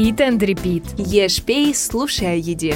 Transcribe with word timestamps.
Eat 0.00 0.16
and 0.16 0.38
repeat. 0.38 0.82
Ешь, 0.96 1.42
пей, 1.42 1.74
слушай 1.74 2.32
о 2.32 2.34
еде. 2.34 2.74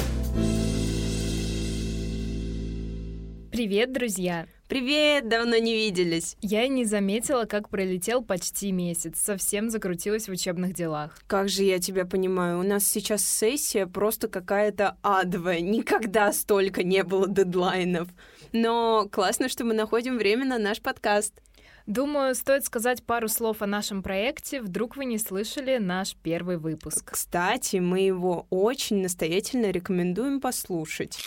Привет, 3.51 3.91
друзья! 3.91 4.45
Привет, 4.67 5.27
давно 5.27 5.57
не 5.57 5.73
виделись. 5.73 6.37
Я 6.41 6.65
и 6.65 6.69
не 6.69 6.85
заметила, 6.85 7.45
как 7.45 7.69
пролетел 7.69 8.23
почти 8.23 8.71
месяц. 8.71 9.19
Совсем 9.19 9.71
закрутилась 9.71 10.27
в 10.27 10.33
учебных 10.33 10.75
делах. 10.75 11.17
Как 11.25 11.49
же 11.49 11.63
я 11.63 11.79
тебя 11.79 12.05
понимаю, 12.05 12.59
у 12.59 12.63
нас 12.63 12.85
сейчас 12.85 13.25
сессия 13.25 13.87
просто 13.87 14.27
какая-то 14.27 14.95
адовая. 15.01 15.61
Никогда 15.61 16.31
столько 16.31 16.83
не 16.83 17.01
было 17.01 17.27
дедлайнов. 17.27 18.07
Но 18.51 19.09
классно, 19.11 19.49
что 19.49 19.63
мы 19.63 19.73
находим 19.73 20.19
время 20.19 20.45
на 20.45 20.59
наш 20.59 20.79
подкаст. 20.79 21.41
Думаю, 21.85 22.33
стоит 22.33 22.65
сказать 22.65 23.03
пару 23.03 23.27
слов 23.27 23.61
о 23.61 23.67
нашем 23.67 24.01
проекте, 24.01 24.59
вдруг 24.59 24.97
вы 24.97 25.05
не 25.05 25.19
слышали 25.19 25.77
наш 25.77 26.15
первый 26.15 26.57
выпуск. 26.57 27.11
Кстати, 27.11 27.75
мы 27.75 27.99
его 27.99 28.47
очень 28.49 29.03
настоятельно 29.03 29.69
рекомендуем 29.69 30.41
послушать. 30.41 31.19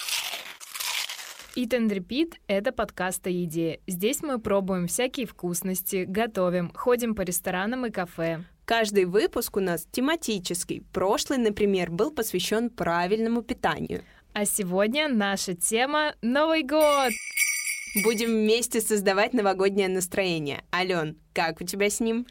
Eat 1.55 1.71
and 1.71 1.89
Repeat— 1.89 2.35
это 2.49 2.73
подкаст 2.73 3.25
о 3.29 3.31
еде. 3.31 3.81
Здесь 3.87 4.21
мы 4.23 4.41
пробуем 4.41 4.89
всякие 4.89 5.27
вкусности, 5.27 6.05
готовим, 6.09 6.73
ходим 6.75 7.15
по 7.15 7.23
ресторанам 7.23 7.87
и 7.87 7.91
кафе. 7.91 8.45
Каждый 8.65 9.05
выпуск 9.05 9.57
у 9.57 9.61
нас 9.61 9.87
тематический. 9.93 10.83
Прошлый, 10.93 11.39
например, 11.39 11.91
был 11.91 12.11
посвящен 12.11 12.69
правильному 12.69 13.43
питанию. 13.43 14.03
А 14.35 14.45
сегодня 14.45 15.09
наша 15.09 15.55
тема— 15.55 16.15
Новый 16.23 16.65
год! 16.65 17.13
Будем 18.03 18.29
вместе 18.29 18.81
создавать 18.81 19.33
новогоднее 19.33 19.89
настроение. 19.89 20.63
Ален, 20.75 21.17
как 21.33 21.61
у 21.61 21.65
тебя 21.65 21.91
с 21.91 22.01
ним? 22.01 22.27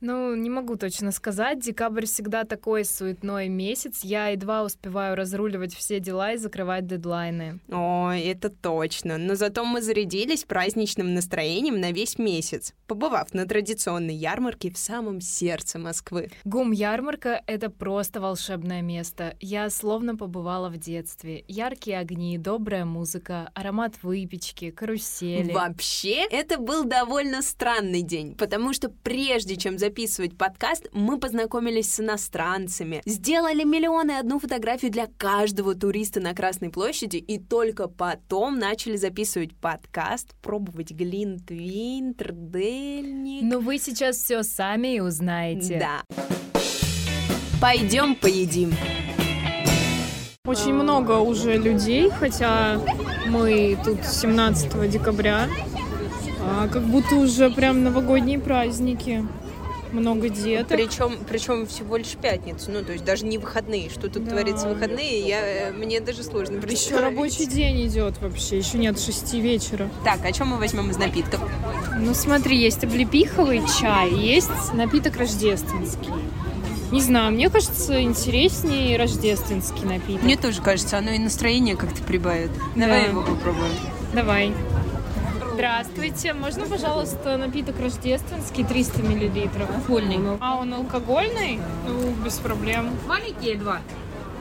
Ну, 0.00 0.34
не 0.34 0.48
могу 0.48 0.76
точно 0.76 1.12
сказать. 1.12 1.60
Декабрь 1.60 2.06
всегда 2.06 2.44
такой 2.44 2.84
суетной 2.84 3.48
месяц. 3.48 4.00
Я 4.02 4.28
едва 4.28 4.64
успеваю 4.64 5.14
разруливать 5.16 5.74
все 5.74 6.00
дела 6.00 6.32
и 6.32 6.36
закрывать 6.36 6.86
дедлайны. 6.86 7.60
О, 7.70 8.10
это 8.10 8.48
точно. 8.48 9.18
Но 9.18 9.34
зато 9.34 9.64
мы 9.64 9.82
зарядились 9.82 10.44
праздничным 10.44 11.14
настроением 11.14 11.80
на 11.80 11.92
весь 11.92 12.18
месяц, 12.18 12.74
побывав 12.86 13.34
на 13.34 13.46
традиционной 13.46 14.14
ярмарке 14.14 14.70
в 14.70 14.78
самом 14.78 15.20
сердце 15.20 15.78
Москвы. 15.78 16.30
ГУМ-ярмарка— 16.44 17.42
это 17.46 17.68
просто 17.68 18.20
волшебное 18.20 18.82
место. 18.82 19.36
Я 19.40 19.68
словно 19.70 20.16
побывала 20.16 20.70
в 20.70 20.78
детстве. 20.78 21.44
Яркие 21.46 21.98
огни, 21.98 22.38
добрая 22.38 22.84
музыка, 22.84 23.50
аромат 23.54 24.02
выпечки, 24.02 24.70
карусели. 24.70 25.52
Вообще, 25.52 26.26
это 26.30 26.58
был 26.58 26.84
довольно 26.84 27.42
странный 27.42 28.02
день, 28.02 28.34
потому 28.34 28.72
что 28.72 28.88
прежде 28.88 29.56
чем 29.56 29.78
записывать 29.90 30.38
подкаст, 30.38 30.86
мы 30.92 31.18
познакомились 31.18 31.92
с 31.92 31.98
иностранцами, 31.98 33.02
сделали 33.06 33.64
миллионы 33.64 34.12
и 34.12 34.14
одну 34.14 34.38
фотографию 34.38 34.92
для 34.92 35.08
каждого 35.18 35.74
туриста 35.74 36.20
на 36.20 36.32
Красной 36.32 36.70
площади, 36.70 37.16
и 37.16 37.40
только 37.40 37.88
потом 37.88 38.56
начали 38.60 38.94
записывать 38.94 39.52
подкаст, 39.56 40.36
пробовать 40.42 40.92
глинтвейн, 40.92 42.14
трдельник. 42.14 43.42
Но 43.42 43.58
вы 43.58 43.78
сейчас 43.78 44.18
все 44.18 44.44
сами 44.44 44.94
и 44.94 45.00
узнаете. 45.00 45.80
Да. 45.80 46.22
Пойдем 47.60 48.14
поедим. 48.14 48.72
Очень 50.44 50.74
много 50.74 51.18
уже 51.18 51.56
людей, 51.56 52.10
хотя 52.10 52.80
мы 53.26 53.76
тут 53.84 54.04
17 54.04 54.88
декабря. 54.88 55.48
А, 56.42 56.68
как 56.68 56.84
будто 56.84 57.16
уже 57.16 57.50
прям 57.50 57.82
новогодние 57.82 58.38
праздники. 58.38 59.26
Много 59.92 60.28
деток. 60.28 60.68
Причем, 60.68 61.18
причем 61.28 61.66
всего 61.66 61.96
лишь 61.96 62.14
пятницу, 62.20 62.70
ну 62.70 62.82
то 62.84 62.92
есть 62.92 63.04
даже 63.04 63.26
не 63.26 63.38
выходные. 63.38 63.90
Что 63.90 64.08
тут 64.08 64.24
Да. 64.24 64.30
творится 64.30 64.68
в 64.68 64.74
выходные, 64.74 65.26
я, 65.26 65.40
э, 65.40 65.72
мне 65.72 66.00
даже 66.00 66.22
сложно 66.22 66.54
Еще 66.56 66.66
представить. 66.66 67.02
рабочий 67.02 67.46
день 67.46 67.86
идет 67.86 68.14
вообще, 68.20 68.58
еще 68.58 68.78
нет 68.78 69.00
шести 69.00 69.40
вечера. 69.40 69.88
Так, 70.04 70.20
а 70.24 70.32
что 70.32 70.44
мы 70.44 70.58
возьмем 70.58 70.90
из 70.90 70.96
напитков? 70.98 71.40
Ну 71.98 72.14
смотри, 72.14 72.56
есть 72.56 72.84
облепиховый 72.84 73.62
чай, 73.80 74.12
есть 74.14 74.72
напиток 74.74 75.16
рождественский. 75.16 76.10
Не 76.92 77.00
знаю, 77.00 77.32
мне 77.32 77.48
кажется, 77.50 78.02
интереснее 78.02 78.96
рождественский 78.96 79.84
напиток. 79.86 80.22
Мне 80.24 80.36
тоже 80.36 80.60
кажется, 80.60 80.98
оно 80.98 81.10
и 81.12 81.18
настроение 81.18 81.76
как-то 81.76 82.02
прибавит. 82.02 82.50
Да. 82.74 82.82
Давай 82.86 83.08
его 83.08 83.22
попробуем. 83.22 83.70
Давай. 84.12 84.52
Здравствуйте, 85.64 86.32
можно, 86.32 86.64
пожалуйста, 86.64 87.36
напиток 87.36 87.78
рождественский 87.78 88.64
300 88.64 89.02
миллилитров? 89.02 89.68
Алкогольный. 89.68 90.18
А 90.40 90.56
он 90.56 90.72
алкогольный? 90.72 91.60
Ну, 91.86 92.12
без 92.24 92.38
проблем. 92.38 92.88
Маленькие 93.06 93.56
два. 93.56 93.80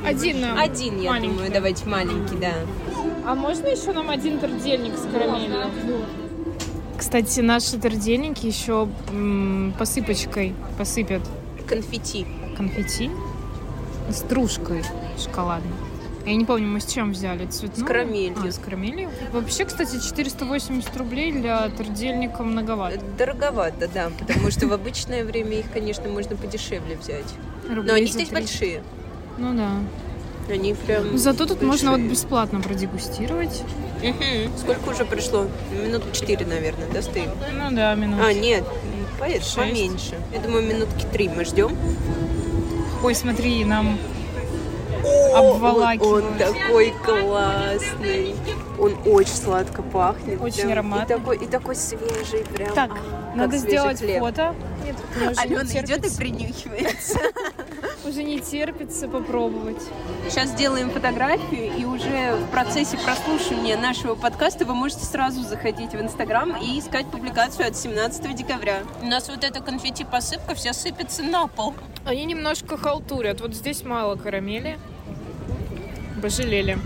Один 0.05 0.39
нам. 0.39 0.57
Один, 0.57 0.97
я 1.01 1.09
маленький. 1.11 1.33
думаю, 1.35 1.51
давайте 1.51 1.85
маленький, 1.87 2.37
да. 2.37 2.53
А 3.27 3.35
можно 3.35 3.67
еще 3.67 3.91
нам 3.91 4.09
один 4.09 4.39
тордельник 4.39 4.97
с 4.97 5.01
карамелью? 5.11 5.67
Кстати, 6.97 7.41
наши 7.41 7.77
тордельники 7.77 8.45
еще 8.45 8.87
м, 9.11 9.73
посыпочкой 9.77 10.55
посыпят 10.77 11.23
Конфетти. 11.67 12.25
конфетти 12.55 13.11
с 14.09 14.19
стружкой 14.19 14.83
шоколадной. 15.21 15.73
Я 16.25 16.35
не 16.35 16.45
помню, 16.45 16.67
мы 16.67 16.79
с 16.79 16.85
чем 16.85 17.11
взяли? 17.11 17.45
Цветную? 17.47 17.85
С 17.85 17.87
карамелью. 17.87 18.47
А, 18.47 18.51
с 18.51 18.57
карамелью. 18.57 19.09
Вообще, 19.31 19.65
кстати, 19.65 19.99
480 19.99 20.95
рублей 20.97 21.31
для 21.31 21.69
тордельника 21.69 22.43
многовато. 22.43 22.99
Дороговато, 23.17 23.87
да, 23.87 24.11
потому 24.19 24.51
что 24.51 24.67
в 24.67 24.73
обычное 24.73 25.23
время 25.23 25.59
их, 25.59 25.71
конечно, 25.71 26.07
можно 26.09 26.35
подешевле 26.35 26.97
взять. 26.97 27.33
Но 27.67 27.93
они 27.93 28.07
здесь 28.07 28.29
300. 28.29 28.33
большие. 28.35 28.83
Ну 29.37 29.55
да. 29.55 29.69
Они 30.51 30.73
прям 30.73 31.17
Зато 31.17 31.45
тут 31.45 31.61
можно 31.61 31.91
вот 31.91 32.01
бесплатно 32.01 32.59
продегустировать. 32.59 33.63
Сколько 34.57 34.89
уже 34.89 35.05
пришло? 35.05 35.45
Минут 35.71 36.11
четыре, 36.11 36.45
наверное, 36.45 36.87
да, 36.91 37.01
стоим? 37.01 37.29
Ну 37.53 37.75
да, 37.75 37.93
минут. 37.95 38.19
А, 38.23 38.33
нет, 38.33 38.63
Шесть. 39.19 39.55
поменьше. 39.55 40.17
Я 40.33 40.39
думаю, 40.39 40.65
минутки 40.65 41.05
три 41.11 41.29
мы 41.29 41.45
ждем. 41.45 41.77
Ой, 43.03 43.13
смотри, 43.15 43.63
нам 43.63 43.97
обволакивают. 45.35 46.25
он 46.25 46.37
такой 46.37 46.93
классный. 47.03 48.35
Он 48.79 48.95
очень 49.05 49.33
сладко 49.33 49.81
пахнет. 49.81 50.41
Очень 50.41 50.63
прям. 50.63 50.71
ароматный. 50.71 51.15
И 51.15 51.19
такой, 51.19 51.37
и 51.37 51.47
такой 51.47 51.75
свежий 51.75 52.45
прям. 52.55 52.73
Так, 52.73 52.91
А, 52.91 53.35
надо 53.35 53.57
сделать 53.57 53.99
хлеб. 53.99 54.19
фото. 54.19 54.55
Нет, 54.83 54.95
Алена 55.37 55.63
не 55.63 55.81
идет 55.81 56.05
и 56.05 56.17
принюхивается. 56.17 57.19
уже 58.05 58.23
не 58.23 58.39
терпится 58.39 59.07
попробовать. 59.07 59.81
Сейчас 60.27 60.49
сделаем 60.49 60.89
фотографию, 60.89 61.71
и 61.77 61.85
уже 61.85 62.35
в 62.35 62.49
процессе 62.51 62.97
прослушивания 62.97 63.77
нашего 63.77 64.15
подкаста 64.15 64.65
вы 64.65 64.73
можете 64.73 65.05
сразу 65.05 65.43
заходить 65.43 65.91
в 65.91 66.01
Инстаграм 66.01 66.55
и 66.57 66.79
искать 66.79 67.05
публикацию 67.07 67.67
от 67.67 67.75
17 67.75 68.35
декабря. 68.35 68.83
У 69.01 69.05
нас 69.05 69.29
вот 69.29 69.43
эта 69.43 69.61
конфетти-посыпка 69.61 70.55
вся 70.55 70.73
сыпется 70.73 71.23
на 71.23 71.47
пол. 71.47 71.75
Они 72.05 72.25
немножко 72.25 72.77
халтурят. 72.77 73.41
Вот 73.41 73.53
здесь 73.53 73.83
мало 73.83 74.15
карамели. 74.15 74.79
Пожалели. 76.21 76.77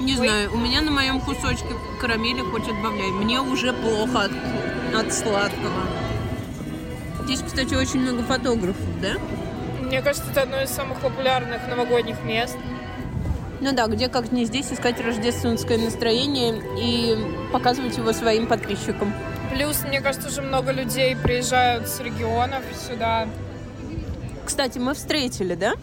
Не 0.00 0.14
знаю, 0.14 0.52
у 0.52 0.58
меня 0.58 0.82
на 0.82 0.90
моем 0.90 1.20
кусочке 1.20 1.68
карамели 2.00 2.40
хоть 2.40 2.68
отбавляй. 2.68 3.10
Мне 3.10 3.40
уже 3.40 3.72
плохо 3.72 4.24
от, 4.24 4.32
от 4.94 5.12
сладкого. 5.12 5.82
Здесь, 7.24 7.42
кстати, 7.42 7.74
очень 7.74 8.00
много 8.00 8.22
фотографов, 8.22 9.00
да? 9.00 9.14
Мне 9.82 10.02
кажется, 10.02 10.30
это 10.30 10.42
одно 10.42 10.60
из 10.60 10.70
самых 10.70 11.00
популярных 11.00 11.66
новогодних 11.68 12.22
мест. 12.24 12.56
Ну 13.60 13.72
да, 13.72 13.86
где 13.86 14.08
как 14.08 14.32
не 14.32 14.44
здесь 14.44 14.72
искать 14.72 15.00
рождественское 15.00 15.78
настроение 15.78 16.62
и 16.78 17.16
показывать 17.52 17.96
его 17.96 18.12
своим 18.12 18.46
подписчикам. 18.46 19.12
Плюс, 19.52 19.82
мне 19.84 20.00
кажется, 20.00 20.28
уже 20.28 20.42
много 20.42 20.72
людей 20.72 21.14
приезжают 21.16 21.88
с 21.88 22.00
регионов 22.00 22.62
сюда. 22.88 23.28
Кстати, 24.46 24.78
мы 24.78 24.94
встретили, 24.94 25.54
да? 25.54 25.74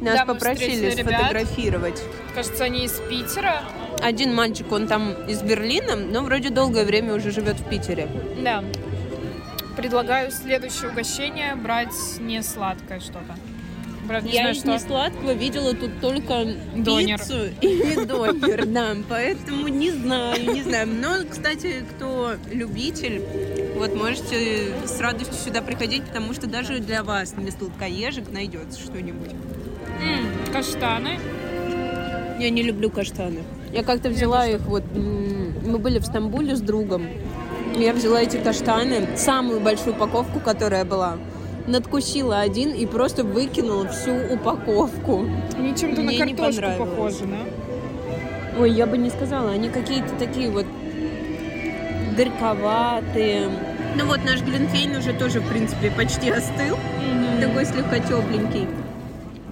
Нас 0.00 0.14
Да, 0.20 0.24
попросили 0.26 0.70
встретили 0.70 0.94
ребят. 1.02 1.20
сфотографировать. 1.20 2.02
Кажется, 2.34 2.64
они 2.64 2.84
из 2.84 2.92
Питера. 3.08 3.62
Один 4.02 4.34
мальчик, 4.34 4.70
он 4.72 4.86
там 4.88 5.12
из 5.28 5.42
Берлина, 5.42 5.94
но 5.96 6.22
вроде 6.22 6.50
долгое 6.50 6.84
время 6.84 7.14
уже 7.14 7.30
живет 7.30 7.60
в 7.60 7.68
Питере. 7.68 8.08
Да. 8.42 8.64
Предлагаю 9.76 10.30
следующее 10.30 10.90
угощение 10.90 11.54
брать 11.54 11.94
не 12.18 12.42
сладкое 12.42 13.00
что-то. 13.00 13.36
Правда, 14.08 14.26
не 14.28 14.34
Я 14.34 14.40
знаю, 14.40 14.54
из 14.56 14.60
что. 14.60 14.72
несладкого 14.72 15.32
видела 15.34 15.74
тут 15.74 16.00
только 16.00 16.44
Донер. 16.74 17.18
пиццу 17.18 17.44
и 17.60 18.04
донер, 18.06 18.66
да, 18.66 18.96
поэтому 19.08 19.68
не 19.68 19.90
знаю, 19.90 20.52
не 20.52 20.62
знаю. 20.62 20.88
Но, 20.88 21.24
кстати, 21.30 21.84
кто 21.90 22.32
любитель, 22.50 23.22
вот 23.76 23.94
можете 23.94 24.72
с 24.84 24.98
радостью 25.00 25.36
сюда 25.36 25.62
приходить, 25.62 26.04
потому 26.06 26.32
что 26.34 26.48
даже 26.48 26.78
для 26.80 27.04
вас, 27.04 27.34
не 27.36 27.50
сладкоежек, 27.52 28.30
найдется 28.32 28.80
что-нибудь. 28.80 29.30
М, 30.00 30.52
каштаны. 30.52 31.18
Я 32.38 32.50
не 32.50 32.62
люблю 32.62 32.90
каштаны. 32.90 33.40
Я 33.72 33.82
как-то 33.82 34.08
взяла 34.08 34.46
их, 34.46 34.60
вот, 34.62 34.82
мы 34.94 35.78
были 35.78 35.98
в 35.98 36.04
Стамбуле 36.06 36.56
с 36.56 36.60
другом, 36.60 37.06
я 37.76 37.92
взяла 37.92 38.20
эти 38.22 38.36
каштаны, 38.36 39.16
самую 39.16 39.60
большую 39.60 39.94
упаковку, 39.94 40.40
которая 40.40 40.84
была, 40.84 41.18
надкусила 41.66 42.40
один 42.40 42.72
и 42.72 42.86
просто 42.86 43.22
выкинула 43.22 43.86
всю 43.88 44.12
упаковку. 44.34 45.26
Они 45.56 45.76
чем-то 45.76 46.02
на 46.02 46.08
Мне 46.08 46.18
не 46.18 46.34
картошку 46.34 46.62
похожи, 46.78 47.26
да? 47.26 48.58
Ой, 48.58 48.72
я 48.72 48.86
бы 48.86 48.98
не 48.98 49.10
сказала, 49.10 49.50
они 49.50 49.68
какие-то 49.68 50.14
такие 50.18 50.50
вот 50.50 50.66
горьковатые. 52.16 53.48
Ну 53.96 54.06
вот 54.06 54.24
наш 54.24 54.42
глинтвейн 54.42 54.96
уже 54.96 55.12
тоже, 55.12 55.40
в 55.40 55.48
принципе, 55.48 55.90
почти 55.90 56.30
остыл. 56.30 56.76
Такой 57.40 57.64
слегка 57.64 57.98
тепленький. 58.00 58.66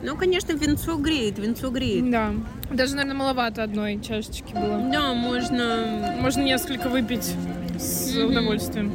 Ну, 0.08 0.16
конечно, 0.16 0.52
винцо 0.52 0.96
греет, 0.96 1.38
винцо 1.38 1.68
греет. 1.68 2.10
Да. 2.10 2.32
Даже, 2.70 2.96
наверное, 2.96 3.14
маловато 3.14 3.62
одной 3.62 4.00
чашечки 4.00 4.54
было. 4.54 4.78
Да, 4.90 5.12
можно... 5.12 6.16
Можно 6.18 6.40
несколько 6.44 6.88
выпить 6.88 7.34
с 7.78 8.14
Мгм. 8.14 8.30
удовольствием. 8.30 8.92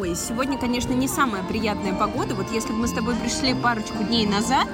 Ой, 0.00 0.16
сегодня, 0.16 0.58
конечно, 0.58 0.92
не 0.92 1.06
самая 1.06 1.44
приятная 1.44 1.94
погода. 1.94 2.34
Вот 2.34 2.50
если 2.50 2.70
бы 2.72 2.78
мы 2.78 2.88
с 2.88 2.92
тобой 2.92 3.14
пришли 3.14 3.54
парочку 3.54 4.02
дней 4.02 4.26
назад, 4.26 4.66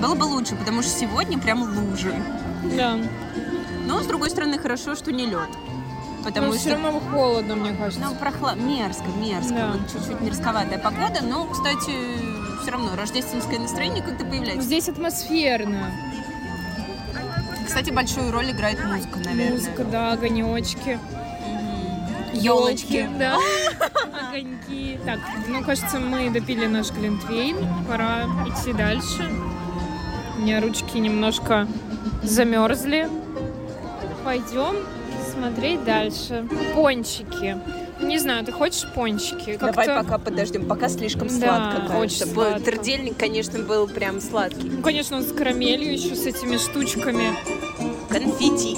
было 0.00 0.14
бы 0.14 0.22
лучше, 0.22 0.54
потому 0.54 0.82
что 0.82 1.00
сегодня 1.00 1.36
прям 1.36 1.62
лужи. 1.62 2.14
Да. 2.76 2.96
Но, 3.88 4.02
с 4.04 4.06
другой 4.06 4.30
стороны, 4.30 4.56
хорошо, 4.58 4.94
что 4.94 5.10
не 5.10 5.26
лед. 5.26 5.48
Потому 6.24 6.46
Но 6.46 6.52
что 6.52 6.60
все 6.60 6.70
равно 6.70 7.00
холодно, 7.00 7.56
мне 7.56 7.72
кажется. 7.72 8.06
Ну, 8.08 8.14
прохладно, 8.14 8.62
мерзко, 8.62 9.04
мерзко. 9.20 9.54
Да. 9.54 9.72
Вот 9.72 9.92
чуть-чуть 9.92 10.20
мерзковатая 10.20 10.78
погода, 10.78 11.20
но, 11.22 11.44
кстати, 11.46 11.90
все 12.64 12.72
равно 12.72 12.96
рождественское 12.96 13.58
настроение 13.58 14.02
как-то 14.02 14.24
появляется. 14.24 14.62
Здесь 14.62 14.88
атмосферно. 14.88 15.90
Кстати, 17.66 17.90
большую 17.90 18.32
роль 18.32 18.52
играет 18.52 18.82
музыка, 18.82 19.18
наверное. 19.18 19.52
Музыка, 19.52 19.84
да, 19.84 20.12
огонечки. 20.12 20.98
Елочки. 22.32 23.06
Да. 23.18 23.36
Огоньки. 24.30 24.98
Так, 25.04 25.18
ну, 25.46 25.62
кажется, 25.62 25.98
мы 25.98 26.30
допили 26.30 26.64
наш 26.64 26.90
глинтвейн. 26.90 27.56
Пора 27.86 28.24
идти 28.46 28.72
дальше. 28.72 29.30
У 30.38 30.40
меня 30.40 30.62
ручки 30.62 30.96
немножко 30.96 31.68
замерзли. 32.22 33.10
Пойдем 34.24 34.76
смотреть 35.30 35.84
дальше. 35.84 36.48
Пончики. 36.74 37.58
Не 38.04 38.18
знаю, 38.18 38.44
ты 38.44 38.52
хочешь 38.52 38.86
пончики? 38.94 39.56
Давай 39.58 39.86
пока 39.86 40.18
подождем, 40.18 40.66
пока 40.66 40.88
слишком 40.88 41.28
Да, 41.28 41.34
сладко. 41.34 41.76
кажется. 41.88 41.98
очень 41.98 42.32
сладко. 42.32 42.60
Трдельник, 42.60 43.16
конечно, 43.16 43.58
был 43.60 43.88
прям 43.88 44.20
сладкий. 44.20 44.68
Ну, 44.68 44.82
конечно, 44.82 45.16
он 45.16 45.22
с 45.24 45.32
карамелью 45.32 45.92
еще, 45.92 46.14
с 46.14 46.26
этими 46.26 46.56
штучками. 46.56 47.34
Конфетти. 48.08 48.76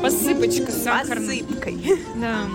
Посыпочка 0.00 0.72
сахарная. 0.72 1.42
Посыпкой. 1.44 1.98
Да. 2.16 2.36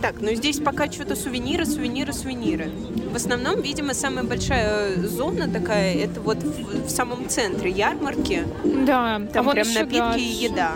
Так, 0.00 0.14
ну 0.20 0.32
здесь 0.32 0.60
пока 0.60 0.86
что-то 0.90 1.16
сувениры, 1.16 1.66
сувениры, 1.66 2.12
сувениры. 2.12 2.70
В 3.12 3.16
основном, 3.16 3.60
видимо, 3.60 3.94
самая 3.94 4.22
большая 4.22 4.94
зона 5.02 5.48
такая, 5.48 5.92
это 5.96 6.20
вот 6.20 6.36
в, 6.38 6.86
в 6.86 6.88
самом 6.88 7.28
центре 7.28 7.72
ярмарки. 7.72 8.44
Да, 8.64 9.20
Там 9.32 9.40
а 9.40 9.42
вон 9.42 9.54
прям 9.54 9.66
напитки 9.74 9.98
дальше. 9.98 10.20
и 10.20 10.22
еда. 10.22 10.70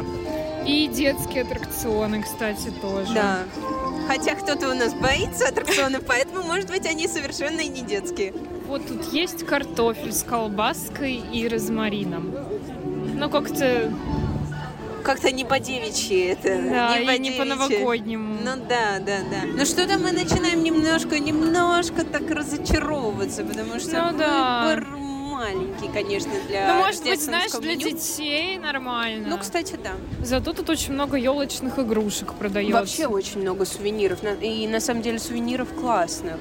И 0.66 0.88
детские 0.88 1.44
аттракционы, 1.44 2.20
кстати, 2.24 2.72
тоже. 2.82 3.14
Да. 3.14 3.38
Хотя 4.06 4.34
кто-то 4.34 4.70
у 4.70 4.74
нас 4.74 4.94
боится 4.94 5.48
аттракционов, 5.48 6.02
поэтому, 6.06 6.42
может 6.42 6.68
быть, 6.68 6.86
они 6.86 7.06
совершенно 7.08 7.60
и 7.60 7.68
не 7.68 7.82
детские. 7.82 8.32
Вот 8.66 8.86
тут 8.86 9.12
есть 9.12 9.44
картофель 9.46 10.12
с 10.12 10.22
колбаской 10.22 11.14
и 11.32 11.46
розмарином. 11.48 12.34
Ну, 13.14 13.30
как-то, 13.30 13.92
Как-то 15.04 15.30
не 15.32 15.44
по-девичьи 15.44 16.26
это. 16.26 16.48
да, 16.62 16.98
не 16.98 17.16
и 17.16 17.18
не 17.18 17.30
по-новогоднему. 17.32 18.34
Ну 18.44 18.50
да, 18.68 18.98
да, 19.00 19.18
да. 19.30 19.42
Ну 19.56 19.64
что-то 19.64 19.98
мы 19.98 20.12
начинаем 20.12 20.62
немножко, 20.62 21.18
немножко 21.18 22.04
так 22.04 22.30
разочаровываться, 22.30 23.44
потому 23.44 23.78
что 23.80 24.10
Ну 24.12 24.18
да. 24.18 24.62
выбор 24.76 24.86
маленький, 25.42 25.88
конечно, 25.92 26.32
для 26.48 26.74
Ну, 26.74 26.80
может 26.80 27.02
быть, 27.02 27.20
знаешь, 27.22 27.50
для 27.52 27.74
меню. 27.76 27.90
детей 27.90 28.58
нормально. 28.58 29.28
Ну, 29.28 29.38
кстати, 29.38 29.78
да. 29.82 29.92
Зато 30.24 30.52
тут 30.52 30.70
очень 30.70 30.92
много 30.92 31.16
елочных 31.16 31.78
игрушек 31.78 32.34
продается. 32.34 32.78
Вообще 32.78 33.06
очень 33.06 33.40
много 33.40 33.64
сувениров. 33.64 34.18
И 34.40 34.68
на 34.68 34.80
самом 34.80 35.02
деле 35.02 35.18
сувениров 35.18 35.68
классных. 35.74 36.36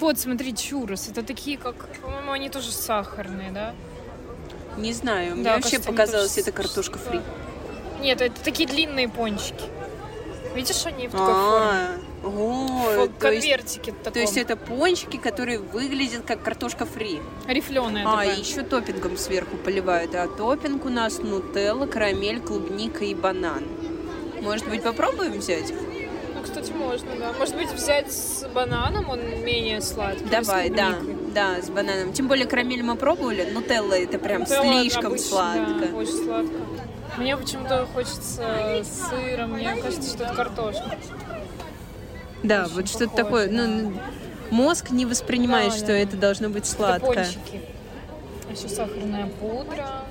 Вот, 0.00 0.18
смотри, 0.18 0.54
чурос. 0.54 1.08
Это 1.08 1.22
такие, 1.22 1.58
как, 1.58 1.74
по-моему, 2.02 2.32
они 2.32 2.48
тоже 2.48 2.72
сахарные, 2.72 3.52
да? 3.52 3.74
Не 4.78 4.92
знаю, 4.92 5.34
мне 5.34 5.44
Да, 5.44 5.54
вообще 5.56 5.76
кажется, 5.76 5.90
показалось, 5.90 6.34
тоже 6.34 6.40
это 6.40 6.52
картошка 6.52 6.98
фри. 6.98 7.20
Нет, 8.00 8.20
это 8.20 8.40
такие 8.42 8.68
длинные 8.68 9.08
пончики. 9.08 9.64
Видишь, 10.54 10.86
они 10.86 11.06
в 11.08 11.12
такой 11.12 11.34
форме. 11.34 11.88
Ой, 12.22 12.96
Вот 12.98 13.18
то 13.18 13.32
есть, 13.32 13.46
конвертики 13.46 13.94
то 14.12 14.18
есть 14.18 14.36
это 14.36 14.56
пончики, 14.56 15.16
которые 15.16 15.58
выглядят 15.58 16.24
как 16.26 16.42
картошка 16.42 16.84
фри. 16.84 17.20
Рифленая 17.46 18.06
А, 18.06 18.10
такая. 18.18 18.36
еще 18.36 18.62
топпингом 18.62 19.16
сверху 19.16 19.56
поливают. 19.56 20.14
А 20.14 20.28
топпинг 20.28 20.84
у 20.84 20.90
нас 20.90 21.18
нутелла, 21.18 21.86
карамель, 21.86 22.40
клубника 22.40 23.04
и 23.04 23.14
банан. 23.14 23.64
Может 24.42 24.68
быть, 24.68 24.82
попробуем 24.82 25.38
взять? 25.38 25.72
Ну, 26.34 26.42
кстати, 26.42 26.72
можно, 26.72 27.08
да. 27.18 27.32
Может 27.38 27.56
быть, 27.56 27.70
взять 27.72 28.12
с 28.12 28.44
бананом, 28.54 29.08
он 29.08 29.20
менее 29.42 29.80
сладкий. 29.80 30.24
Давай, 30.24 30.68
да, 30.68 30.96
да, 31.34 31.62
с 31.62 31.70
бананом. 31.70 32.12
Тем 32.12 32.28
более 32.28 32.46
карамель 32.46 32.82
мы 32.82 32.96
пробовали, 32.96 33.50
нутелла 33.50 33.94
это 33.94 34.18
прям 34.18 34.40
Нутелла 34.40 34.82
слишком 34.82 35.06
обычно, 35.06 35.26
сладко. 35.26 35.86
Да, 35.90 35.96
очень 35.96 36.24
сладко. 36.24 36.52
Мне 37.18 37.36
почему-то 37.36 37.86
хочется 37.92 38.84
сыра, 38.84 39.46
мне 39.46 39.74
кажется, 39.82 40.10
что 40.14 40.24
это 40.24 40.34
картошка. 40.34 40.98
Да, 42.42 42.64
Очень 42.64 42.74
вот 42.74 42.88
что-то 42.88 43.16
такое. 43.16 43.48
да. 43.48 43.66
Ну, 43.66 43.92
мозг 44.50 44.90
не 44.90 45.06
воспринимает, 45.06 45.72
Да, 45.72 45.76
что 45.78 45.86
да. 45.88 45.98
это 45.98 46.16
должно 46.16 46.48
быть 46.48 46.64
Это 46.64 46.72
сладко. 46.72 47.06
пончики. 47.06 47.60
А 48.48 48.52
Еще 48.52 48.68
сахарная 48.68 49.26
пудра. 49.40 50.04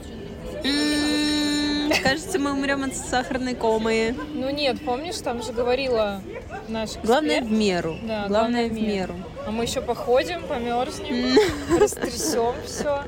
Кажется, 2.04 2.38
мы 2.40 2.52
умрем 2.52 2.84
от 2.84 2.96
сахарной 2.96 3.56
комы. 3.56 4.16
Ну 4.34 4.50
нет, 4.52 4.78
помнишь, 4.86 5.18
там 5.18 5.42
же 5.42 5.52
говорила 5.54 6.22
наш 6.68 6.90
эксперт. 6.90 7.06
Главное 7.06 7.42
в 7.42 7.52
меру. 7.52 7.98
Да, 8.04 8.28
Главное 8.28 8.68
в 8.70 8.74
меру. 8.74 9.16
А 9.48 9.52
мы 9.52 9.64
еще 9.64 9.82
походим, 9.82 10.44
померзнем, 10.44 11.36
растрясем 11.80 12.54
все. 12.66 13.04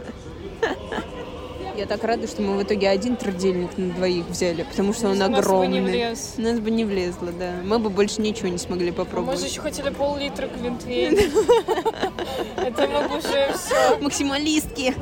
Я 1.77 1.85
так 1.85 2.03
рада, 2.03 2.27
что 2.27 2.41
мы 2.41 2.57
в 2.57 2.63
итоге 2.63 2.89
один 2.89 3.15
трудельник 3.15 3.77
на 3.77 3.94
двоих 3.94 4.25
взяли, 4.27 4.63
потому 4.63 4.94
что 4.94 5.07
он 5.07 5.13
У 5.13 5.19
нас 5.19 5.29
бы 5.29 5.38
огромный. 5.38 5.79
не 5.79 5.81
влез. 5.81 6.33
Нас 6.38 6.59
бы 6.59 6.69
не 6.69 6.83
влезло, 6.85 7.31
да. 7.31 7.53
Мы 7.63 7.79
бы 7.79 7.89
больше 7.89 8.21
ничего 8.21 8.50
не 8.50 8.57
смогли 8.57 8.88
Мы 8.88 8.91
же 8.91 8.97
попробовать. 8.97 9.44
еще 9.50 9.62
хотели 9.62 9.89
пол-литра 9.89 10.47
глинтвейна. 10.47 11.19
Это 12.57 12.87
мы 12.87 13.07
бы 13.07 13.18
уже 13.18 13.54
все 13.57 13.97
Максималистки. 14.01 14.94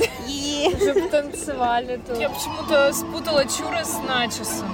Уже 0.76 0.94
потанцевали 0.94 2.00
тут. 2.08 2.20
Я 2.20 2.30
почему-то 2.30 2.94
спутала 2.94 3.44
чурос 3.46 3.88
с 3.88 4.08
начосом. 4.08 4.70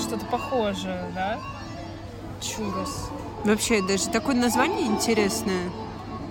Что-то 0.00 0.26
похожее, 0.26 1.06
да? 1.14 1.38
Чурос. 2.42 3.08
Вообще, 3.44 3.82
даже 3.82 4.08
такое 4.08 4.34
название 4.36 4.86
интересное. 4.86 5.70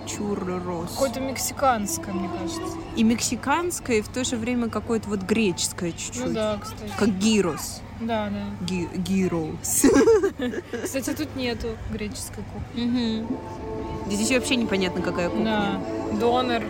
Чуррос. 0.08 0.92
Какое-то 0.92 1.20
мексиканское, 1.20 2.14
мне 2.14 2.28
кажется. 2.38 2.60
И 2.96 3.02
мексиканское, 3.04 3.98
и 3.98 4.00
в 4.00 4.08
то 4.08 4.24
же 4.24 4.36
время 4.36 4.68
какое-то 4.68 5.08
вот 5.08 5.20
греческое 5.22 5.92
чуть-чуть. 5.92 6.24
Ну 6.26 6.32
да, 6.32 6.58
кстати. 6.60 6.90
Как 6.98 7.08
гирос. 7.18 7.80
Да, 8.00 8.28
да. 8.30 8.64
Ги- 8.66 8.88
гирос. 8.96 9.84
Кстати, 10.84 11.10
тут 11.14 11.34
нету 11.36 11.68
греческой 11.92 12.44
кухни. 12.52 13.26
Здесь 14.10 14.30
вообще 14.32 14.56
непонятно, 14.56 15.02
какая 15.02 15.28
кухня. 15.28 15.80
Да. 16.12 16.18
Донор, 16.18 16.62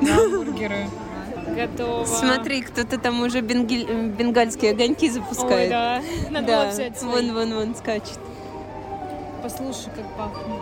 гамбургеры. 0.00 0.88
Готово. 1.54 2.04
Смотри, 2.06 2.62
кто-то 2.62 2.98
там 2.98 3.20
уже 3.22 3.40
бенгель- 3.40 3.86
э, 3.88 4.08
бенгальские 4.08 4.72
огоньки 4.72 5.06
Ой, 5.06 5.10
запускает. 5.12 5.70
да. 5.70 6.02
Надо 6.30 6.46
Да, 6.46 6.70
взять 6.70 6.98
свои. 6.98 7.12
вон, 7.30 7.34
вон, 7.34 7.54
вон, 7.54 7.74
скачет. 7.76 8.18
Послушай, 9.42 9.90
как 9.94 10.16
пахнет. 10.16 10.60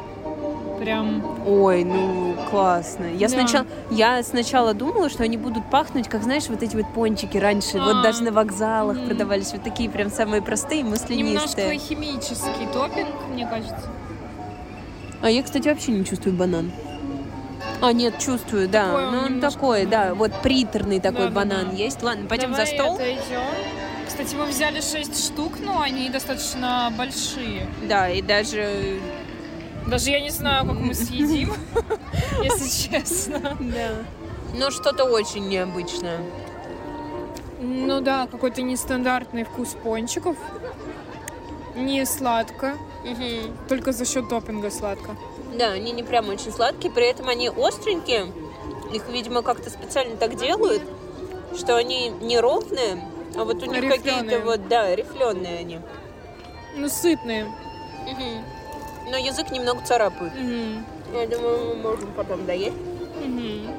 Прям 0.84 1.24
Ой, 1.46 1.82
ну 1.82 2.36
классно. 2.50 3.06
Я 3.06 3.28
Да. 3.28 3.34
сначала, 3.34 3.66
я 3.90 4.22
сначала 4.22 4.74
думала, 4.74 5.08
что 5.08 5.22
они 5.22 5.38
будут 5.38 5.64
пахнуть, 5.70 6.08
как 6.08 6.22
знаешь, 6.22 6.44
вот 6.48 6.62
эти 6.62 6.76
вот 6.76 6.86
пончики 6.92 7.38
раньше, 7.38 7.78
вот 7.80 7.96
А, 7.96 8.02
даже 8.02 8.22
на 8.22 8.32
вокзалах 8.32 8.98
мгм. 8.98 9.06
продавались, 9.06 9.52
вот 9.52 9.62
такие 9.62 9.88
прям 9.88 10.10
самые 10.10 10.42
простые, 10.42 10.82
немножко 10.82 11.48
маслянистые. 11.62 11.78
химический 11.78 12.66
топпинг, 12.70 13.08
мне 13.32 13.46
кажется. 13.46 13.88
А 15.22 15.30
я, 15.30 15.42
кстати, 15.42 15.68
вообще 15.68 15.92
не 15.92 16.04
чувствую 16.04 16.36
банан. 16.36 16.70
А, 17.80 17.92
нет, 17.94 18.18
чувствую, 18.18 18.68
да. 18.68 18.86
Такой 18.88 19.10
ну, 19.10 19.18
он 19.20 19.24
немножко, 19.36 19.50
такой, 19.58 19.86
да, 19.86 20.08
да. 20.08 20.14
вот 20.14 20.32
приторный 20.42 21.00
такой 21.00 21.28
Да-да-да. 21.28 21.56
банан 21.64 21.74
есть. 21.74 22.02
Ладно, 22.02 22.26
пойдем 22.28 22.50
Давай 22.50 22.66
за 22.66 22.72
стол. 22.74 22.94
отойдем. 22.96 23.22
Кстати, 24.06 24.34
мы 24.34 24.44
взяли 24.44 24.82
6 24.82 25.24
штук, 25.32 25.54
но 25.62 25.80
они 25.80 26.10
достаточно 26.10 26.92
большие. 26.96 27.66
Да, 27.88 28.10
и 28.10 28.20
даже... 28.20 29.00
Даже 29.86 30.10
я 30.10 30.20
не 30.20 30.30
знаю, 30.30 30.66
как 30.66 30.78
мы 30.78 30.94
съедим, 30.94 31.52
если 32.42 32.88
честно. 32.90 33.56
Да. 33.60 33.90
Ну, 34.54 34.70
что-то 34.70 35.04
очень 35.04 35.48
необычное. 35.48 36.20
Ну 37.60 38.00
да, 38.00 38.26
какой-то 38.30 38.62
нестандартный 38.62 39.44
вкус 39.44 39.76
пончиков. 39.82 40.36
Не 41.74 42.06
сладко, 42.06 42.76
только 43.68 43.92
за 43.92 44.04
счет 44.04 44.28
топпинга 44.28 44.70
сладко. 44.70 45.16
Да, 45.58 45.70
они 45.72 45.92
не 45.92 46.02
прям 46.02 46.28
очень 46.28 46.52
сладкие, 46.52 46.92
при 46.92 47.06
этом 47.06 47.28
они 47.28 47.48
остренькие. 47.48 48.32
Их, 48.92 49.08
видимо, 49.08 49.42
как-то 49.42 49.70
специально 49.70 50.16
так 50.16 50.36
делают, 50.36 50.82
что 51.56 51.76
они 51.76 52.10
не 52.10 52.38
ровные, 52.38 53.02
а 53.36 53.44
вот 53.44 53.62
у 53.62 53.66
них 53.66 53.88
какие-то 53.88 54.40
вот, 54.40 54.68
да, 54.68 54.94
рифленые 54.94 55.58
они. 55.58 55.80
Ну, 56.76 56.88
сытные. 56.88 57.46
Мгм. 58.06 58.44
Но 59.11 59.16
язык 59.16 59.50
немного 59.50 59.84
царапает. 59.84 60.32
Мгм. 60.34 60.84
Я 61.12 61.26
думаю, 61.26 61.76
мы 61.76 61.90
можем 61.90 62.12
потом 62.14 62.46
доесть, 62.46 62.76
Мгм. 63.25 63.70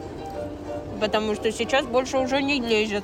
потому 1.00 1.36
что 1.36 1.52
сейчас 1.52 1.86
больше 1.86 2.18
уже 2.18 2.42
не 2.42 2.62
лезет. 2.62 3.04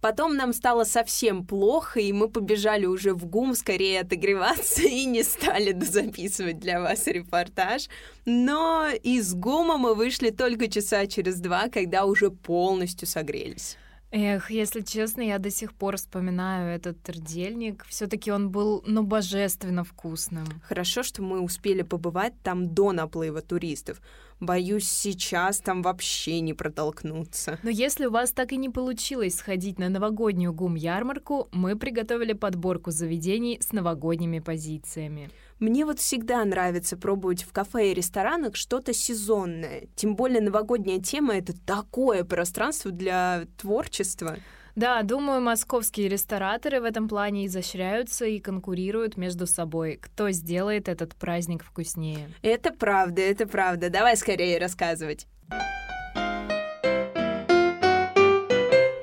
Потом 0.00 0.36
нам 0.36 0.52
стало 0.52 0.82
совсем 0.82 1.46
плохо, 1.46 2.00
и 2.00 2.12
мы 2.12 2.28
побежали 2.28 2.86
уже 2.86 3.14
в 3.14 3.24
ГУМ 3.24 3.54
скорее 3.54 4.00
отогреваться 4.00 4.82
и 4.82 5.04
не 5.04 5.22
стали 5.22 5.72
записывать 5.80 6.58
для 6.58 6.80
вас 6.80 7.06
репортаж. 7.06 7.88
Но 8.24 8.88
из 9.04 9.32
ГУМа 9.32 9.78
мы 9.78 9.94
вышли 9.94 10.30
только 10.30 10.66
часа 10.68 11.06
через 11.06 11.36
два, 11.36 11.68
когда 11.68 12.04
уже 12.04 12.30
полностью 12.32 13.06
согрелись. 13.06 13.76
Эх, 14.14 14.50
если 14.50 14.82
честно, 14.82 15.22
я 15.22 15.38
до 15.38 15.50
сих 15.50 15.72
пор 15.72 15.96
вспоминаю 15.96 16.76
этот 16.76 17.02
трдельник. 17.02 17.86
все 17.88 18.06
таки 18.06 18.30
он 18.30 18.50
был, 18.50 18.84
ну, 18.86 19.02
божественно 19.02 19.84
вкусным. 19.84 20.46
Хорошо, 20.64 21.02
что 21.02 21.22
мы 21.22 21.40
успели 21.40 21.80
побывать 21.80 22.34
там 22.42 22.74
до 22.74 22.92
наплыва 22.92 23.40
туристов. 23.40 24.02
Боюсь, 24.42 24.88
сейчас 24.88 25.60
там 25.60 25.82
вообще 25.82 26.40
не 26.40 26.52
протолкнуться. 26.52 27.60
Но 27.62 27.70
если 27.70 28.06
у 28.06 28.10
вас 28.10 28.32
так 28.32 28.50
и 28.50 28.56
не 28.56 28.70
получилось 28.70 29.36
сходить 29.36 29.78
на 29.78 29.88
новогоднюю 29.88 30.52
гум-ярмарку, 30.52 31.48
мы 31.52 31.76
приготовили 31.76 32.32
подборку 32.32 32.90
заведений 32.90 33.60
с 33.62 33.70
новогодними 33.70 34.40
позициями. 34.40 35.30
Мне 35.60 35.86
вот 35.86 36.00
всегда 36.00 36.44
нравится 36.44 36.96
пробовать 36.96 37.44
в 37.44 37.52
кафе 37.52 37.92
и 37.92 37.94
ресторанах 37.94 38.56
что-то 38.56 38.92
сезонное. 38.92 39.86
Тем 39.94 40.16
более 40.16 40.40
новогодняя 40.40 40.98
тема— 40.98 41.34
это 41.36 41.52
такое 41.64 42.24
пространство 42.24 42.90
для 42.90 43.44
творчества. 43.56 44.38
Да, 44.74 45.02
думаю, 45.02 45.42
московские 45.42 46.08
рестораторы 46.08 46.80
в 46.80 46.84
этом 46.84 47.06
плане 47.06 47.46
изощряются 47.46 48.24
и 48.24 48.40
конкурируют 48.40 49.18
между 49.18 49.46
собой. 49.46 49.98
Кто 50.00 50.30
сделает 50.30 50.88
этот 50.88 51.14
праздник 51.14 51.62
вкуснее? 51.62 52.30
Это 52.40 52.72
правда, 52.72 53.20
это 53.20 53.46
правда. 53.46 53.90
Давай 53.90 54.16
скорее 54.16 54.58
рассказывать. 54.58 55.26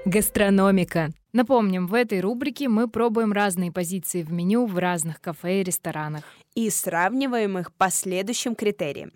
Гастрономика. 0.05 1.11
Напомним, 1.33 1.85
в 1.85 1.93
этой 1.93 2.19
рубрике 2.19 2.67
мы 2.67 2.87
пробуем 2.87 3.31
разные 3.31 3.71
позиции 3.71 4.23
в 4.23 4.31
меню 4.31 4.65
в 4.65 4.75
разных 4.79 5.21
кафе 5.21 5.61
и 5.61 5.63
ресторанах. 5.63 6.23
И 6.55 6.71
сравниваем 6.71 7.59
их 7.59 7.71
по 7.73 7.91
следующим 7.91 8.55
критериям. 8.55 9.11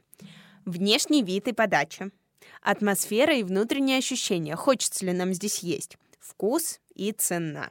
Внешний 0.66 1.24
вид 1.24 1.48
и 1.48 1.54
подача. 1.54 2.12
Атмосфера 2.62 3.36
и 3.36 3.42
внутренние 3.42 3.98
ощущения. 3.98 4.56
Хочется 4.56 5.04
ли 5.08 5.14
нам 5.14 5.34
здесь 5.34 5.60
есть. 5.60 5.98
Вкус 6.24 6.80
и 6.96 7.12
цена. 7.12 7.70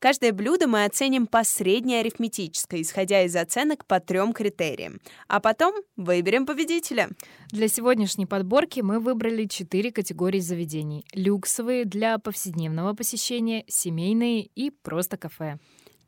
Каждое 0.00 0.32
блюдо 0.32 0.66
мы 0.66 0.84
оценим 0.84 1.28
по 1.28 1.44
средней 1.44 2.00
арифметической, 2.00 2.82
исходя 2.82 3.22
из 3.22 3.36
оценок 3.36 3.86
по 3.86 4.00
трем 4.00 4.32
критериям. 4.32 5.00
А 5.28 5.38
потом 5.38 5.76
выберем 5.96 6.44
победителя. 6.44 7.10
Для 7.52 7.68
сегодняшней 7.68 8.26
подборки 8.26 8.80
мы 8.80 8.98
выбрали 8.98 9.46
четыре 9.46 9.92
категории 9.92 10.40
заведений. 10.40 11.06
Люксовые 11.14 11.84
для 11.84 12.18
повседневного 12.18 12.92
посещения, 12.94 13.64
семейные 13.68 14.42
и 14.42 14.70
просто 14.70 15.16
кафе. 15.16 15.58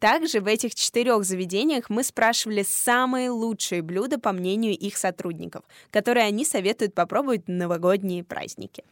Также 0.00 0.40
в 0.40 0.46
этих 0.48 0.74
четырех 0.74 1.24
заведениях 1.24 1.88
мы 1.88 2.02
спрашивали 2.02 2.64
самые 2.68 3.30
лучшие 3.30 3.80
блюда 3.80 4.18
по 4.18 4.32
мнению 4.32 4.76
их 4.76 4.96
сотрудников, 4.96 5.64
которые 5.90 6.26
они 6.26 6.44
советуют 6.44 6.94
попробовать 6.94 7.48
на 7.48 7.54
новогодние 7.54 8.24
праздники. 8.24 8.84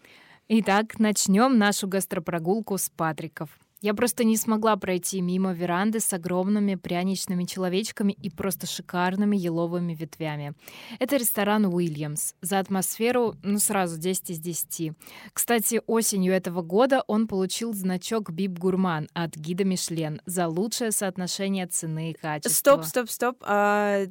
Итак, 0.48 0.98
начнем 0.98 1.56
нашу 1.56 1.86
гастропрогулку 1.86 2.76
с 2.76 2.90
Патриков. 2.90 3.48
Я 3.80 3.94
просто 3.94 4.22
не 4.22 4.36
смогла 4.36 4.76
пройти 4.76 5.20
мимо 5.20 5.52
веранды 5.52 5.98
с 5.98 6.12
огромными 6.12 6.76
пряничными 6.76 7.44
человечками 7.44 8.12
и 8.12 8.30
просто 8.30 8.66
шикарными 8.66 9.36
еловыми 9.36 9.92
ветвями. 9.92 10.54
Это 11.00 11.16
ресторан 11.16 11.66
Уильямс. 11.66 12.34
За 12.42 12.60
атмосферу, 12.60 13.34
ну, 13.42 13.58
сразу 13.58 13.98
10 13.98 14.30
из 14.30 14.38
10. 14.38 14.92
Кстати, 15.32 15.80
осенью 15.86 16.32
этого 16.32 16.62
года 16.62 17.02
он 17.08 17.26
получил 17.26 17.74
значок 17.74 18.30
Бип 18.30 18.58
Гурман 18.58 19.08
от 19.14 19.36
гида 19.36 19.64
Мишлен 19.64 20.20
за 20.26 20.46
лучшее 20.46 20.92
соотношение 20.92 21.66
цены 21.66 22.12
и 22.12 22.14
качества. 22.14 22.50
Стоп, 22.54 22.84
стоп, 22.84 23.10
стоп. 23.10 23.36
А, 23.40 24.04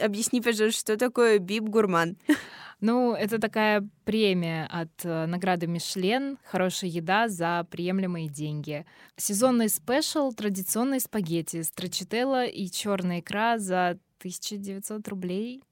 объясни, 0.00 0.40
пожалуйста, 0.40 0.80
что 0.80 0.96
такое 0.96 1.38
бип 1.38 1.64
гурман? 1.64 2.16
Ну, 2.82 3.14
это 3.14 3.38
такая 3.38 3.88
премия 4.04 4.66
от 4.66 5.04
э, 5.04 5.26
награды 5.26 5.68
Мишлен, 5.68 6.36
хорошая 6.44 6.90
еда 6.90 7.28
за 7.28 7.64
приемлемые 7.70 8.28
деньги. 8.28 8.84
Сезонный 9.16 9.68
спешл, 9.68 10.32
традиционные 10.32 10.98
спагетти, 10.98 11.62
страчителла 11.62 12.44
и 12.44 12.68
черная 12.68 13.20
икра 13.20 13.58
за 13.58 14.00
1900 14.18 15.06
рублей. 15.06 15.62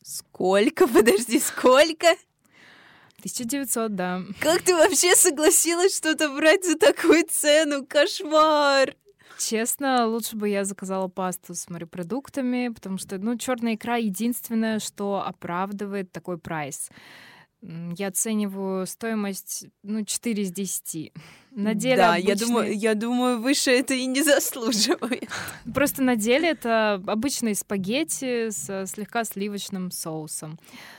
Сколько? 0.00 0.86
Подожди, 0.94 1.40
сколько? 1.40 2.06
1900, 3.18 3.92
да. 3.96 4.22
Как 4.38 4.62
ты 4.62 4.76
вообще 4.76 5.16
согласилась 5.16 5.96
что-то 5.96 6.28
брать 6.28 6.64
за 6.64 6.78
такую 6.78 7.26
цену? 7.28 7.84
Кошмар! 7.84 8.94
Честно, 9.38 10.06
лучше 10.06 10.36
бы 10.36 10.48
я 10.48 10.64
заказала 10.64 11.08
пасту 11.08 11.54
с 11.54 11.68
морепродуктами, 11.68 12.68
потому 12.68 12.98
что, 12.98 13.18
ну, 13.18 13.36
черная 13.36 13.74
икра 13.74 13.96
единственное, 13.96 14.78
что 14.78 15.22
оправдывает 15.26 16.10
такой 16.12 16.38
прайс. 16.38 16.88
Я 17.62 18.08
оцениваю 18.08 18.86
стоимость, 18.86 19.66
ну, 19.82 20.04
4 20.04 20.42
из 20.42 20.52
10. 20.52 21.12
На 21.52 21.72
деле 21.74 21.96
да, 21.96 22.16
я 22.16 22.34
обычный- 22.34 22.46
думаю, 22.46 22.78
я 22.78 22.94
думаю, 22.94 23.40
выше 23.40 23.70
это 23.70 23.94
и 23.94 24.04
не 24.06 24.22
заслуживает. 24.24 25.28
Просто 25.74 26.02
на 26.02 26.14
деле 26.14 26.50
это 26.50 27.02
обычные 27.06 27.54
спагетти 27.54 28.50
с 28.50 28.86
слегка 28.86 29.24
сливочным 29.24 29.90
соусом. 29.90 30.58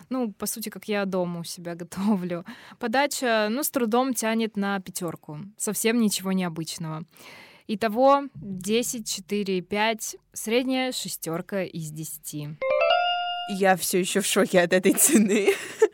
Ну, 0.09 0.33
по 0.33 0.47
сути, 0.47 0.69
как 0.69 0.85
я 0.87 1.05
дома 1.05 1.41
у 1.41 1.43
себя 1.43 1.75
готовлю. 1.83 2.43
Подача, 2.79 3.47
ну, 3.51 3.61
с 3.63 3.69
трудом 3.69 4.15
тянет 4.15 4.57
на 4.57 4.79
пятерку. 4.79 5.37
Совсем 5.57 5.99
ничего 6.01 6.31
необычного. 6.31 7.03
Итого 7.69 8.23
10, 8.35 9.05
4, 9.05 9.61
5, 9.61 10.15
средняя 10.31 10.93
шестерка 10.93 11.63
из 11.63 11.91
10. 11.91 12.57
Я 13.49 13.75
все 13.75 13.99
еще 13.99 14.21
в 14.21 14.25
шоке 14.25 14.61
от 14.61 14.71
этой 14.71 14.93
цены. 14.93 15.49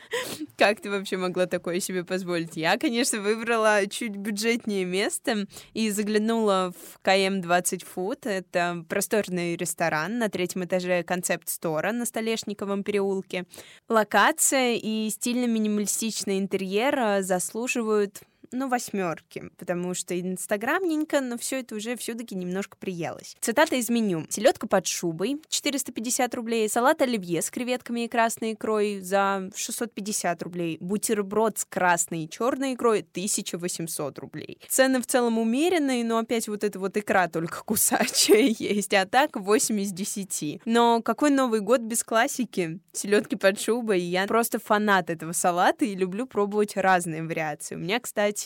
Как 0.58 0.82
ты 0.82 0.92
вообще 0.92 1.18
могла 1.18 1.48
такое 1.48 1.80
себе 1.80 2.04
позволить? 2.04 2.56
Я, 2.56 2.78
конечно, 2.78 3.20
выбрала 3.20 3.88
чуть 3.88 4.16
бюджетнее 4.16 4.86
место 4.86 5.48
и 5.74 5.90
заглянула 5.90 6.74
в 6.74 7.00
КМ-20 7.02 7.86
Food. 7.96 8.30
Это 8.30 8.86
просторный 8.88 9.56
ресторан 9.56 10.20
на 10.20 10.30
третьем 10.30 10.64
этаже 10.66 11.02
концепт-стора 11.04 11.92
на 11.92 12.06
Столешниковом 12.06 12.84
переулке. 12.84 13.46
Локация 13.90 14.76
и 14.76 15.10
стильно-минималистичный 15.10 16.38
интерьер 16.38 17.00
а, 17.00 17.22
заслуживают 17.24 18.22
ну, 18.54 18.70
восьмерки, 18.70 19.50
потому 19.58 19.94
что 19.94 20.20
инстаграмненько, 20.20 21.22
но 21.22 21.38
все 21.38 21.60
это 21.60 21.76
уже 21.76 21.96
все-таки 21.98 22.36
немножко 22.36 22.78
приелось. 22.78 23.36
Цитата 23.42 23.76
из 23.76 23.90
меню. 23.90 24.26
Селедка 24.30 24.68
под 24.68 24.88
шубой 24.88 25.42
450 25.50 26.34
рублей, 26.36 26.70
салат 26.70 27.02
оливье 27.02 27.42
с 27.42 27.50
креветками 27.50 28.06
и 28.06 28.08
красной 28.08 28.54
икрой 28.54 29.00
за 29.02 29.50
650 29.56 30.42
рублей, 30.44 30.78
бутерброд 30.80 31.58
с 31.58 31.66
красной 31.66 32.26
и 32.26 32.30
черной 32.30 32.76
икрой 32.76 33.00
1800 33.00 34.20
рублей. 34.20 34.60
Цены 34.68 35.02
в 35.02 35.08
целом 35.08 35.40
умеренные, 35.40 36.04
но 36.04 36.20
опять 36.20 36.48
вот 36.48 36.64
эта 36.64 36.80
вот 36.80 36.96
икра 36.96 37.28
только 37.28 37.64
кусачая 37.66 38.54
есть, 38.58 38.94
а 38.94 39.06
так 39.06 39.36
8 39.36 39.80
из 39.82 39.92
10. 39.92 40.62
Но 40.66 41.02
какой 41.02 41.32
Новый 41.32 41.60
год 41.60 41.82
без 41.82 42.04
классики? 42.04 42.80
Селедки 42.92 43.36
под 43.36 43.60
шубой. 43.60 44.02
Я 44.02 44.28
просто 44.28 44.60
фанат 44.60 45.10
этого 45.10 45.32
салата 45.32 45.86
и 45.86 45.96
люблю 45.96 46.28
пробовать 46.28 46.78
разные 46.78 47.24
вариации. 47.24 47.76
У 47.76 47.80
меня, 47.80 48.00
кстати, 48.00 48.43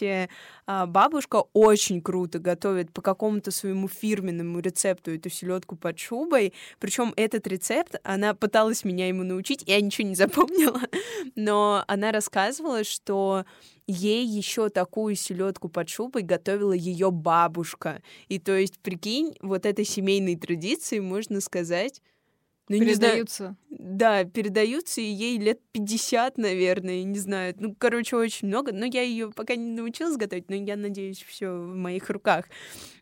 а, 0.65 0.85
бабушка 0.85 1.43
очень 1.53 2.01
круто 2.01 2.39
готовит 2.39 2.91
по 2.91 3.01
какому-то 3.01 3.51
своему 3.51 3.87
фирменному 3.87 4.59
рецепту 4.59 5.11
эту 5.11 5.29
селедку 5.29 5.75
под 5.75 5.97
шубой. 5.99 6.53
Причем 6.79 7.13
этот 7.15 7.47
рецепт, 7.47 7.95
она 8.03 8.33
пыталась 8.33 8.83
меня 8.83 9.07
ему 9.07 9.23
научить, 9.23 9.63
я 9.65 9.79
ничего 9.81 10.07
не 10.07 10.15
запомнила, 10.15 10.81
но 11.35 11.83
она 11.87 12.11
рассказывала, 12.11 12.83
что 12.83 13.45
ей 13.87 14.25
еще 14.25 14.69
такую 14.69 15.15
селедку 15.15 15.69
под 15.69 15.89
шубой 15.89 16.21
готовила 16.21 16.73
ее 16.73 17.11
бабушка. 17.11 18.01
И 18.27 18.39
то 18.39 18.55
есть, 18.55 18.79
прикинь, 18.79 19.35
вот 19.41 19.65
этой 19.65 19.85
семейной 19.85 20.35
традиции 20.35 20.99
можно 20.99 21.41
сказать, 21.41 22.01
ну, 22.69 22.75
не 22.83 22.93
знаю, 22.93 23.13
Передаются. 23.13 23.55
да, 23.69 24.23
передаются, 24.25 24.99
и 24.99 25.05
ей 25.05 25.37
лет 25.39 25.59
50, 25.71 26.37
наверное, 26.37 27.03
не 27.03 27.17
знаю. 27.19 27.53
Ну, 27.59 27.75
короче, 27.77 28.17
очень 28.17 28.49
много. 28.49 28.73
Но 28.73 28.85
я 28.85 29.01
ее 29.03 29.31
пока 29.31 29.55
не 29.55 29.71
научилась 29.71 30.17
готовить, 30.17 30.49
но 30.49 30.55
я 30.55 30.75
надеюсь, 30.75 31.23
все 31.23 31.49
в 31.49 31.75
моих 31.75 32.09
руках. 32.09 32.45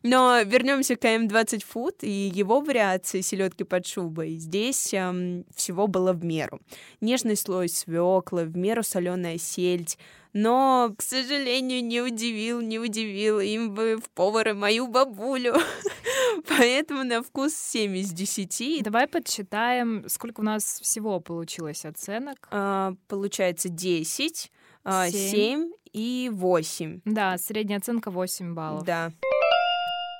Но 0.02 0.40
вернемся 0.42 0.94
к 0.94 1.04
М20 1.04 1.64
Food 1.74 1.96
и 2.02 2.30
его 2.32 2.60
вариации 2.60 3.22
селедки 3.22 3.64
под 3.64 3.86
шубой. 3.86 4.36
Здесь 4.36 4.94
эм, 4.94 5.44
всего 5.54 5.88
было 5.88 6.12
в 6.12 6.24
меру. 6.24 6.60
Нежный 7.00 7.36
слой 7.36 7.68
свекла, 7.68 8.42
в 8.44 8.56
меру 8.56 8.84
соленая 8.84 9.38
сельдь, 9.38 9.98
но, 10.32 10.94
к 10.96 11.02
сожалению, 11.02 11.82
не 11.82 12.02
удивил, 12.02 12.60
не 12.60 12.78
удивил 12.78 13.40
им 13.40 13.72
бы 13.74 13.96
в 13.96 14.10
повара 14.10 14.54
мою 14.54 14.86
бабулю. 14.86 15.54
Поэтому 16.48 17.04
на 17.04 17.22
вкус 17.22 17.54
7 17.54 17.96
из 17.96 18.12
10. 18.12 18.82
Давай 18.82 19.06
подсчитаем, 19.06 20.08
сколько 20.08 20.40
у 20.40 20.44
нас 20.44 20.80
всего 20.80 21.20
получилось 21.20 21.84
оценок. 21.84 22.48
А, 22.50 22.94
получается 23.08 23.68
10, 23.68 24.50
7. 24.84 25.10
7 25.10 25.70
и 25.92 26.30
8. 26.32 27.00
Да, 27.04 27.38
средняя 27.38 27.78
оценка 27.78 28.10
8 28.10 28.54
баллов. 28.54 28.84
Да. 28.84 29.10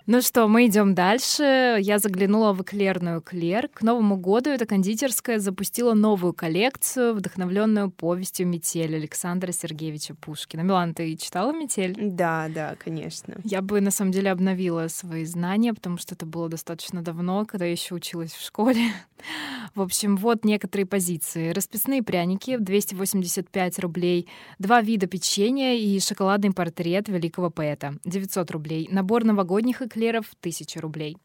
Ну 0.09 0.23
что, 0.23 0.47
мы 0.47 0.67
идем 0.67 0.95
дальше. 0.95 1.79
Я 1.81 1.99
заглянула 1.99 2.53
в 2.53 2.63
эклерную 2.63 3.21
Клер. 3.21 3.67
К 3.67 3.83
Новому 3.83 4.17
году 4.17 4.51
эта 4.51 4.65
кондитерская 4.65 5.41
запустила 5.41 5.95
новую 5.95 6.33
коллекцию, 6.33 7.13
вдохновленную 7.13 7.91
повестью 7.91 8.47
«Метель» 8.47 8.95
Александра 8.95 9.51
Сергеевича 9.51 10.15
Пушкина. 10.15 10.61
Милан, 10.61 10.95
ты 10.95 11.17
читала 11.17 11.51
«Метель»? 11.51 11.97
Да, 11.99 12.47
да, 12.55 12.77
конечно. 12.79 13.35
Я 13.43 13.63
бы, 13.63 13.81
на 13.81 13.91
самом 13.91 14.13
деле, 14.13 14.31
обновила 14.31 14.87
свои 14.87 15.25
знания, 15.25 15.75
потому 15.75 15.99
что 15.99 16.15
это 16.15 16.25
было 16.25 16.49
достаточно 16.49 17.03
давно, 17.03 17.45
когда 17.45 17.65
я 17.65 17.73
еще 17.73 17.97
училась 17.97 18.33
в 18.33 18.45
школе. 18.45 18.93
В 19.75 19.83
общем, 19.83 20.17
вот 20.17 20.45
некоторые 20.45 20.87
позиции. 20.87 21.51
Расписные 21.51 22.05
пряники 22.05 22.57
285 22.57 23.79
рублей, 23.81 24.29
два 24.61 24.83
вида 24.83 25.09
печенья 25.09 25.75
и 25.75 25.99
шоколадный 25.99 26.53
портрет 26.53 27.09
великого 27.09 27.51
поэта 27.51 27.97
900 28.05 28.51
рублей, 28.53 28.89
набор 28.93 29.25
новогодних 29.25 29.83
эклеров 29.97 30.27
1000 30.41 30.81
рублей. 30.81 31.17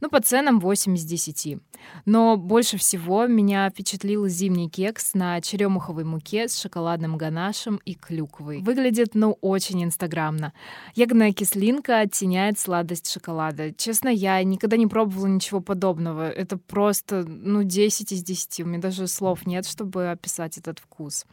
Ну, 0.00 0.08
по 0.08 0.20
ценам 0.20 0.60
8 0.60 0.94
из 0.96 1.04
10. 1.04 1.58
Но 2.06 2.36
больше 2.36 2.78
всего 2.78 3.26
меня 3.26 3.68
впечатлил 3.68 4.28
зимний 4.28 4.68
кекс 4.68 5.14
на 5.14 5.40
черемуховой 5.40 6.04
муке 6.04 6.48
с 6.48 6.58
шоколадным 6.58 7.16
ганашем 7.16 7.80
и 7.84 7.94
клюквой. 7.94 8.62
Выглядит, 8.62 9.14
ну, 9.14 9.38
очень 9.40 9.82
инстаграмно. 9.82 10.52
Ягодная 10.94 11.32
кислинка 11.32 12.00
оттеняет 12.00 12.58
сладость 12.58 13.10
шоколада. 13.10 13.72
Честно, 13.74 14.08
я 14.08 14.42
никогда 14.42 14.76
не 14.76 14.86
пробовала 14.86 15.26
ничего 15.26 15.60
подобного. 15.60 16.30
Это 16.30 16.56
просто, 16.56 17.24
ну, 17.24 17.62
10 17.64 18.12
из 18.12 18.22
10. 18.22 18.60
У 18.60 18.66
меня 18.66 18.78
даже 18.78 19.06
слов 19.08 19.46
нет, 19.46 19.66
чтобы 19.66 20.10
описать 20.10 20.58
этот 20.58 20.78
вкус. 20.78 21.26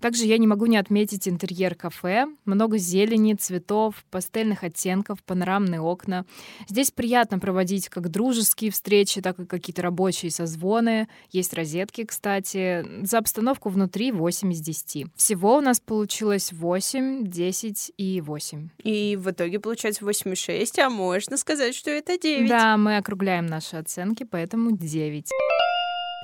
Также 0.00 0.24
я 0.24 0.38
не 0.38 0.46
могу 0.46 0.66
не 0.66 0.76
отметить 0.76 1.28
интерьер 1.28 1.74
кафе. 1.74 2.26
Много 2.44 2.78
зелени, 2.78 3.34
цветов, 3.34 4.04
пастельных 4.10 4.62
оттенков, 4.62 5.22
панорамные 5.24 5.80
окна. 5.80 6.24
Здесь 6.68 6.90
приятно 6.90 7.38
проводить 7.38 7.88
как 7.88 8.10
дружеские 8.10 8.70
встречи, 8.70 9.20
так 9.20 9.38
и 9.38 9.46
какие-то 9.46 9.82
рабочие 9.82 10.30
созвоны. 10.30 11.08
Есть 11.30 11.54
розетки, 11.54 12.04
кстати. 12.04 12.84
За 13.04 13.18
обстановку 13.18 13.68
внутри 13.68 14.12
8 14.12 14.52
из 14.52 14.60
10. 14.60 15.06
Всего 15.16 15.56
у 15.56 15.60
нас 15.60 15.80
получилось 15.80 16.52
8, 16.52 17.26
10 17.26 17.92
и 17.96 18.20
8. 18.20 18.68
И 18.82 19.16
в 19.16 19.30
итоге 19.30 19.60
получается 19.60 20.04
8,6, 20.04 20.80
а 20.80 20.90
можно 20.90 21.36
сказать, 21.36 21.74
что 21.74 21.90
это 21.90 22.18
9. 22.18 22.48
Да, 22.48 22.76
мы 22.76 22.96
округляем 22.96 23.46
наши 23.46 23.76
оценки, 23.76 24.24
поэтому 24.24 24.72
9. 24.72 25.30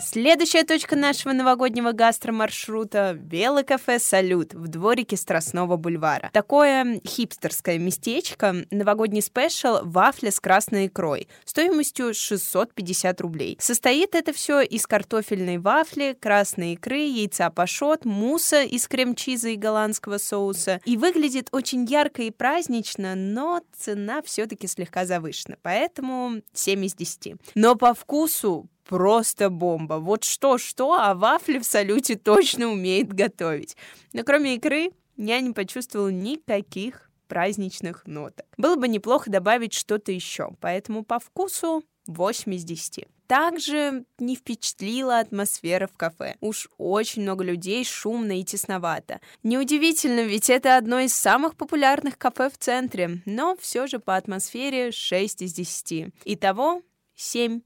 Следующая 0.00 0.64
точка 0.64 0.96
нашего 0.96 1.32
новогоднего 1.32 1.92
гастромаршрута— 1.92 3.16
велокафе 3.30 3.98
«Салют» 3.98 4.54
в 4.54 4.66
дворике 4.66 5.16
Страстного 5.16 5.76
бульвара. 5.76 6.30
Такое 6.32 7.00
хипстерское 7.06 7.78
местечко, 7.78 8.64
новогодний 8.70 9.22
спешл 9.22 9.80
«Вафля 9.82 10.30
с 10.30 10.40
красной 10.40 10.86
икрой» 10.86 11.28
стоимостью 11.44 12.14
650 12.14 13.20
рублей. 13.20 13.58
Состоит 13.60 14.14
это 14.14 14.32
все 14.32 14.62
из 14.62 14.86
картофельной 14.86 15.58
вафли, 15.58 16.16
красной 16.18 16.72
икры, 16.72 16.98
яйца 16.98 17.50
пашот, 17.50 18.04
муса 18.04 18.62
из 18.62 18.88
крем-чиза 18.88 19.50
и 19.50 19.56
голландского 19.56 20.18
соуса. 20.18 20.80
И 20.84 20.96
выглядит 20.96 21.48
очень 21.52 21.84
ярко 21.84 22.22
и 22.22 22.30
празднично, 22.30 23.14
но 23.14 23.60
цена 23.76 24.22
все-таки 24.22 24.66
слегка 24.66 25.04
завышена, 25.04 25.56
поэтому 25.62 26.40
7 26.54 26.84
из 26.86 26.94
10. 26.94 27.34
Но 27.54 27.76
по 27.76 27.92
вкусу 27.92 28.68
просто 28.84 29.50
бомба. 29.50 29.94
Вот 29.94 30.24
что-что, 30.24 30.92
а 30.94 31.14
вафли 31.14 31.58
в 31.58 31.64
салюте 31.64 32.16
точно 32.16 32.68
умеет 32.68 33.12
готовить. 33.12 33.76
Но 34.12 34.22
кроме 34.24 34.56
икры 34.56 34.90
я 35.16 35.40
не 35.40 35.52
почувствовала 35.52 36.08
никаких 36.08 37.10
праздничных 37.28 38.06
ноток. 38.06 38.46
Было 38.58 38.76
бы 38.76 38.88
неплохо 38.88 39.30
добавить 39.30 39.72
что-то 39.72 40.12
еще, 40.12 40.50
поэтому 40.60 41.02
по 41.02 41.18
вкусу 41.18 41.82
8 42.06 42.54
из 42.54 42.64
10. 42.64 43.06
Также 43.26 44.04
не 44.18 44.36
впечатлила 44.36 45.20
атмосфера 45.20 45.86
в 45.86 45.96
кафе. 45.96 46.36
Уж 46.40 46.68
очень 46.76 47.22
много 47.22 47.42
людей, 47.44 47.84
шумно 47.84 48.38
и 48.38 48.44
тесновато. 48.44 49.20
Неудивительно, 49.42 50.20
ведь 50.20 50.50
это 50.50 50.76
одно 50.76 50.98
из 51.00 51.14
самых 51.14 51.56
популярных 51.56 52.18
кафе 52.18 52.50
в 52.50 52.58
центре, 52.58 53.22
но 53.24 53.56
все 53.58 53.86
же 53.86 53.98
по 53.98 54.16
атмосфере 54.16 54.92
6 54.92 55.42
из 55.42 55.54
10. 55.54 56.12
Итого 56.26 56.82
7. 57.14 57.62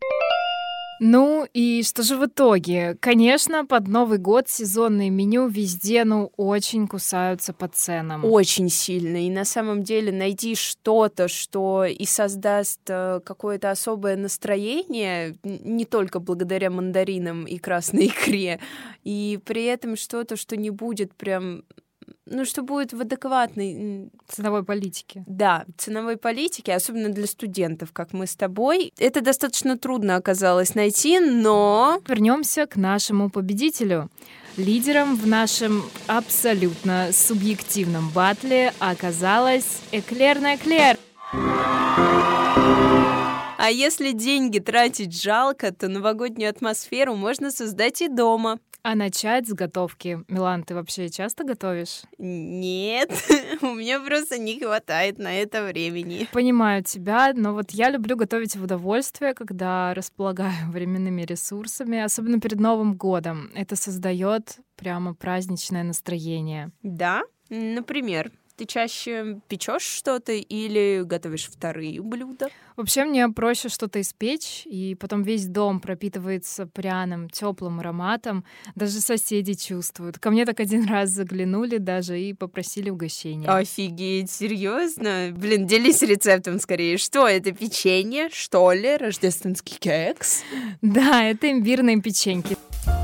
Ну 0.98 1.46
и 1.52 1.82
что 1.82 2.02
же 2.02 2.16
в 2.16 2.26
итоге? 2.26 2.96
Конечно, 3.00 3.66
под 3.66 3.86
Новый 3.88 4.18
год 4.18 4.48
сезонные 4.48 5.10
меню 5.10 5.46
везде, 5.46 6.04
ну, 6.04 6.32
очень 6.36 6.86
кусаются 6.88 7.52
по 7.52 7.68
ценам. 7.68 8.24
Очень 8.24 8.70
сильно. 8.70 9.26
И 9.26 9.30
на 9.30 9.44
самом 9.44 9.82
деле 9.82 10.10
найти 10.10 10.54
что-то, 10.54 11.28
что 11.28 11.84
и 11.84 12.04
создаст 12.06 12.80
э, 12.88 13.20
какое-то 13.24 13.70
особое 13.70 14.16
настроение, 14.16 15.36
не 15.42 15.84
только 15.84 16.18
благодаря 16.18 16.70
мандаринам 16.70 17.44
и 17.44 17.58
красной 17.58 18.06
икре, 18.06 18.60
и 19.04 19.38
при 19.44 19.64
этом 19.64 19.96
что-то, 19.96 20.36
что 20.36 20.56
не 20.56 20.70
будет 20.70 21.14
прям 21.14 21.64
ну, 22.26 22.44
что 22.44 22.62
будет 22.62 22.92
в 22.92 23.00
адекватной 23.00 24.10
ценовой 24.28 24.64
политике. 24.64 25.24
Да, 25.26 25.64
ценовой 25.76 26.16
политике, 26.16 26.74
особенно 26.74 27.08
для 27.08 27.26
студентов, 27.26 27.92
как 27.92 28.12
мы 28.12 28.26
с 28.26 28.34
тобой. 28.34 28.92
Это 28.98 29.20
достаточно 29.20 29.78
трудно 29.78 30.16
оказалось 30.16 30.74
найти, 30.74 31.20
но... 31.20 32.00
Вернемся 32.06 32.66
к 32.66 32.76
нашему 32.76 33.30
победителю. 33.30 34.10
Лидером 34.56 35.16
в 35.16 35.26
нашем 35.26 35.84
абсолютно 36.06 37.10
субъективном 37.12 38.10
батле 38.10 38.72
оказалась 38.78 39.82
Эклер 39.92 40.40
на 40.40 40.56
Эклер. 40.56 40.96
А 43.58 43.70
если 43.70 44.12
деньги 44.12 44.60
тратить 44.60 45.20
жалко, 45.20 45.72
то 45.72 45.88
новогоднюю 45.88 46.50
атмосферу 46.50 47.16
можно 47.16 47.50
создать 47.50 48.00
и 48.00 48.08
дома. 48.08 48.60
А 48.88 48.94
начать 48.94 49.48
с 49.48 49.52
готовки. 49.52 50.20
Милан, 50.28 50.62
ты 50.62 50.72
вообще 50.76 51.08
часто 51.10 51.42
готовишь? 51.42 52.02
Нет, 52.18 53.10
у 53.62 53.74
меня 53.74 53.98
просто 53.98 54.38
не 54.38 54.60
хватает 54.60 55.18
на 55.18 55.34
это 55.34 55.64
времени. 55.64 56.28
Понимаю 56.30 56.84
тебя, 56.84 57.32
но 57.34 57.52
вот 57.52 57.72
я 57.72 57.90
люблю 57.90 58.14
готовить 58.14 58.54
в 58.54 58.62
удовольствие, 58.62 59.34
когда 59.34 59.92
располагаю 59.92 60.70
временными 60.70 61.22
ресурсами, 61.22 61.98
особенно 61.98 62.38
перед 62.38 62.60
Новым 62.60 62.94
годом. 62.94 63.50
Это 63.56 63.74
создает 63.74 64.58
прямо 64.76 65.16
праздничное 65.16 65.82
настроение. 65.82 66.70
Да, 66.84 67.24
например. 67.50 68.30
Ты 68.56 68.64
чаще 68.64 69.40
печешь 69.48 69.82
что-то 69.82 70.32
или 70.32 71.02
готовишь 71.04 71.46
вторые 71.46 72.00
блюда? 72.00 72.48
Вообще 72.76 73.04
мне 73.04 73.28
проще 73.28 73.68
что-то 73.68 74.00
испечь, 74.00 74.62
и 74.64 74.94
потом 74.94 75.22
весь 75.22 75.46
дом 75.46 75.78
пропитывается 75.78 76.66
пряным, 76.66 77.28
теплым 77.28 77.80
ароматом. 77.80 78.44
Даже 78.74 79.00
соседи 79.00 79.52
чувствуют. 79.54 80.18
Ко 80.18 80.30
мне 80.30 80.46
так 80.46 80.60
один 80.60 80.86
раз 80.88 81.10
заглянули 81.10 81.76
даже 81.76 82.18
и 82.18 82.32
попросили 82.32 82.88
угощения. 82.88 83.46
Офигеть, 83.48 84.30
серьезно? 84.30 85.34
Блин, 85.36 85.66
делись 85.66 86.00
рецептом 86.00 86.58
скорее. 86.58 86.96
Что 86.96 87.28
это, 87.28 87.52
печенье, 87.52 88.30
что 88.30 88.72
ли? 88.72 88.96
Рождественский 88.96 89.76
кекс? 89.78 90.42
Да, 90.82 91.24
это 91.24 91.50
имбирные 91.50 92.00
печеньки. 92.00 92.56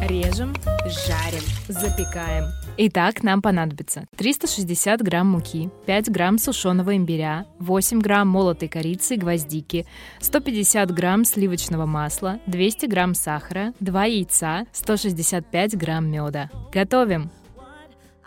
Режем, 0.03 0.55
жарим, 0.87 1.43
запекаем. 1.69 2.47
Итак, 2.77 3.23
нам 3.23 3.43
понадобится 3.43 4.07
360 4.17 5.03
грамм 5.03 5.29
муки, 5.29 5.71
5 5.87 6.11
грамм 6.11 6.39
сушеного 6.39 6.97
имбиря, 6.97 7.47
8 7.59 8.01
грамм 8.01 8.29
молотой 8.29 8.69
корицы 8.69 9.15
и 9.15 9.19
гвоздики, 9.19 9.87
150 10.21 10.91
грамм 10.91 11.25
сливочного 11.25 11.87
масла, 11.87 12.41
200 12.47 12.87
грамм 12.87 13.15
сахара, 13.15 13.73
2 13.81 14.05
яйца, 14.05 14.67
165 14.73 15.77
грамм 15.77 16.11
меда. 16.11 16.51
Готовим! 16.73 17.31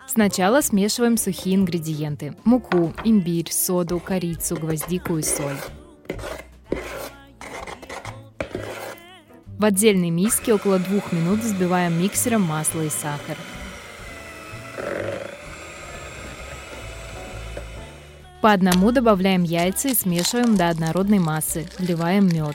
Сначала 0.06 0.60
смешиваем 0.60 1.16
сухие 1.16 1.56
ингредиенты. 1.56 2.36
Муку, 2.44 2.94
имбирь, 3.04 3.50
соду, 3.50 3.98
корицу, 3.98 4.56
гвоздику 4.56 5.18
и 5.18 5.22
соль. 5.22 5.58
В 9.58 9.64
отдельной 9.64 10.10
миске 10.10 10.52
около 10.52 10.78
двух 10.78 11.12
минут 11.12 11.40
взбиваем 11.40 11.98
миксером 11.98 12.42
масло 12.42 12.82
и 12.82 12.90
сахар. 12.90 13.36
По 18.42 18.52
одному 18.52 18.92
добавляем 18.92 19.42
яйца 19.42 19.88
и 19.88 19.94
смешиваем 19.94 20.56
до 20.56 20.68
однородной 20.68 21.20
массы. 21.20 21.66
Вливаем 21.78 22.28
мед. 22.28 22.54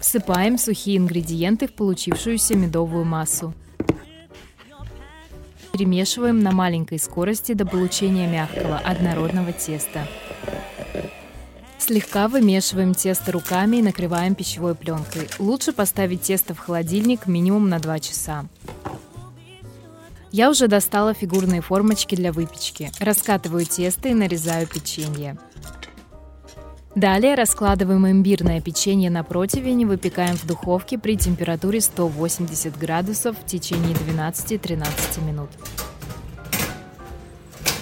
Всыпаем 0.00 0.58
сухие 0.58 0.98
ингредиенты 0.98 1.68
в 1.68 1.72
получившуюся 1.72 2.56
медовую 2.56 3.04
массу. 3.04 3.54
Перемешиваем 5.72 6.40
на 6.40 6.50
маленькой 6.50 6.98
скорости 6.98 7.52
до 7.52 7.66
получения 7.66 8.26
мягкого, 8.26 8.78
однородного 8.78 9.52
теста. 9.52 10.06
Слегка 11.86 12.26
вымешиваем 12.26 12.94
тесто 12.94 13.30
руками 13.30 13.76
и 13.76 13.82
накрываем 13.82 14.34
пищевой 14.34 14.74
пленкой. 14.74 15.28
Лучше 15.38 15.72
поставить 15.72 16.22
тесто 16.22 16.52
в 16.52 16.58
холодильник 16.58 17.28
минимум 17.28 17.68
на 17.68 17.78
2 17.78 18.00
часа. 18.00 18.46
Я 20.32 20.50
уже 20.50 20.66
достала 20.66 21.14
фигурные 21.14 21.60
формочки 21.60 22.16
для 22.16 22.32
выпечки. 22.32 22.90
Раскатываю 22.98 23.66
тесто 23.66 24.08
и 24.08 24.14
нарезаю 24.14 24.66
печенье. 24.66 25.38
Далее 26.96 27.36
раскладываем 27.36 28.04
имбирное 28.08 28.60
печенье 28.60 29.08
на 29.08 29.22
противень 29.22 29.82
и 29.82 29.84
выпекаем 29.84 30.36
в 30.36 30.44
духовке 30.44 30.98
при 30.98 31.16
температуре 31.16 31.80
180 31.80 32.76
градусов 32.76 33.36
в 33.38 33.46
течение 33.46 33.94
12-13 33.94 35.24
минут. 35.24 35.50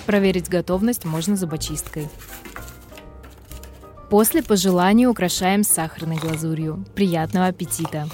Проверить 0.05 0.51
готовность 0.51 1.07
можно 1.07 1.37
зубочисткой. 1.37 2.07
После 4.15 4.45
по 4.45 4.55
желанию 4.55 5.11
украшаем 5.11 5.65
сахарной 5.65 6.15
глазурью. 6.15 6.85
Приятного 6.95 7.49
аппетита! 7.49 8.07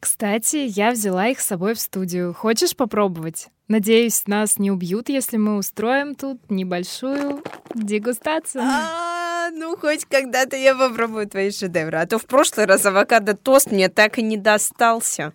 Кстати, 0.00 0.66
я 0.66 0.90
взяла 0.90 1.28
их 1.28 1.38
с 1.38 1.46
собой 1.46 1.74
в 1.74 1.80
студию. 1.80 2.34
Хочешь 2.34 2.74
попробовать? 2.74 3.46
Надеюсь, 3.68 4.26
нас 4.26 4.58
не 4.58 4.72
убьют, 4.72 5.08
если 5.08 5.36
мы 5.36 5.56
устроим 5.56 6.16
тут 6.16 6.50
небольшую 6.50 7.40
дегустацию. 7.72 8.64
А, 8.64 9.50
ну, 9.52 9.76
хоть 9.76 10.04
когда-то 10.04 10.56
я 10.56 10.74
попробую 10.74 11.28
твои 11.28 11.52
шедевры. 11.52 11.98
А 11.98 12.06
то 12.06 12.18
в 12.18 12.26
прошлый 12.26 12.66
раз 12.66 12.84
авокадо-тост 12.84 13.70
мне 13.70 13.88
так 13.88 14.18
и 14.18 14.22
не 14.22 14.36
достался. 14.36 15.32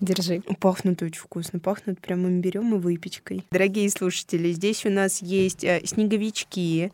Держи. 0.00 0.42
Пахнут 0.60 1.02
очень 1.02 1.20
вкусно, 1.20 1.58
пахнут 1.58 2.00
прям 2.00 2.26
имбирем 2.26 2.74
и 2.74 2.78
выпечкой. 2.78 3.44
Дорогие 3.50 3.90
слушатели, 3.90 4.50
здесь 4.52 4.86
у 4.86 4.90
нас 4.90 5.20
есть 5.20 5.62
э, 5.62 5.82
снеговички, 5.84 6.92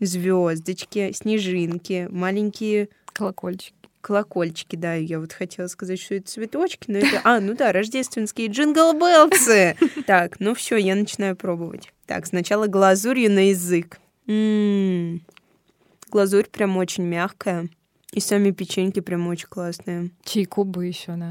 звездочки, 0.00 1.12
снежинки, 1.12 2.08
маленькие 2.10 2.88
колокольчики 3.12 3.74
колокольчики, 4.00 4.76
да, 4.76 4.94
я 4.94 5.20
вот 5.20 5.32
хотела 5.32 5.66
сказать, 5.66 6.00
что 6.00 6.14
это 6.14 6.28
цветочки, 6.28 6.90
но 6.90 6.98
это... 6.98 7.20
А, 7.24 7.40
ну 7.40 7.54
да, 7.54 7.72
рождественские 7.72 8.48
джингл-беллсы! 8.48 9.76
Так, 10.06 10.40
ну 10.40 10.54
все, 10.54 10.76
я 10.76 10.94
начинаю 10.94 11.36
пробовать. 11.36 11.92
Так, 12.06 12.24
сначала 12.24 12.68
глазурью 12.68 13.30
на 13.30 13.50
язык. 13.50 13.98
М-м-м. 14.26 15.20
Глазурь 16.10 16.46
прям 16.46 16.76
очень 16.78 17.04
мягкая. 17.04 17.68
И 18.12 18.20
сами 18.20 18.50
печеньки 18.52 19.00
прям 19.00 19.28
очень 19.28 19.48
классные. 19.48 20.10
Чайку 20.24 20.64
бы 20.64 20.86
еще, 20.86 21.16
да. 21.16 21.30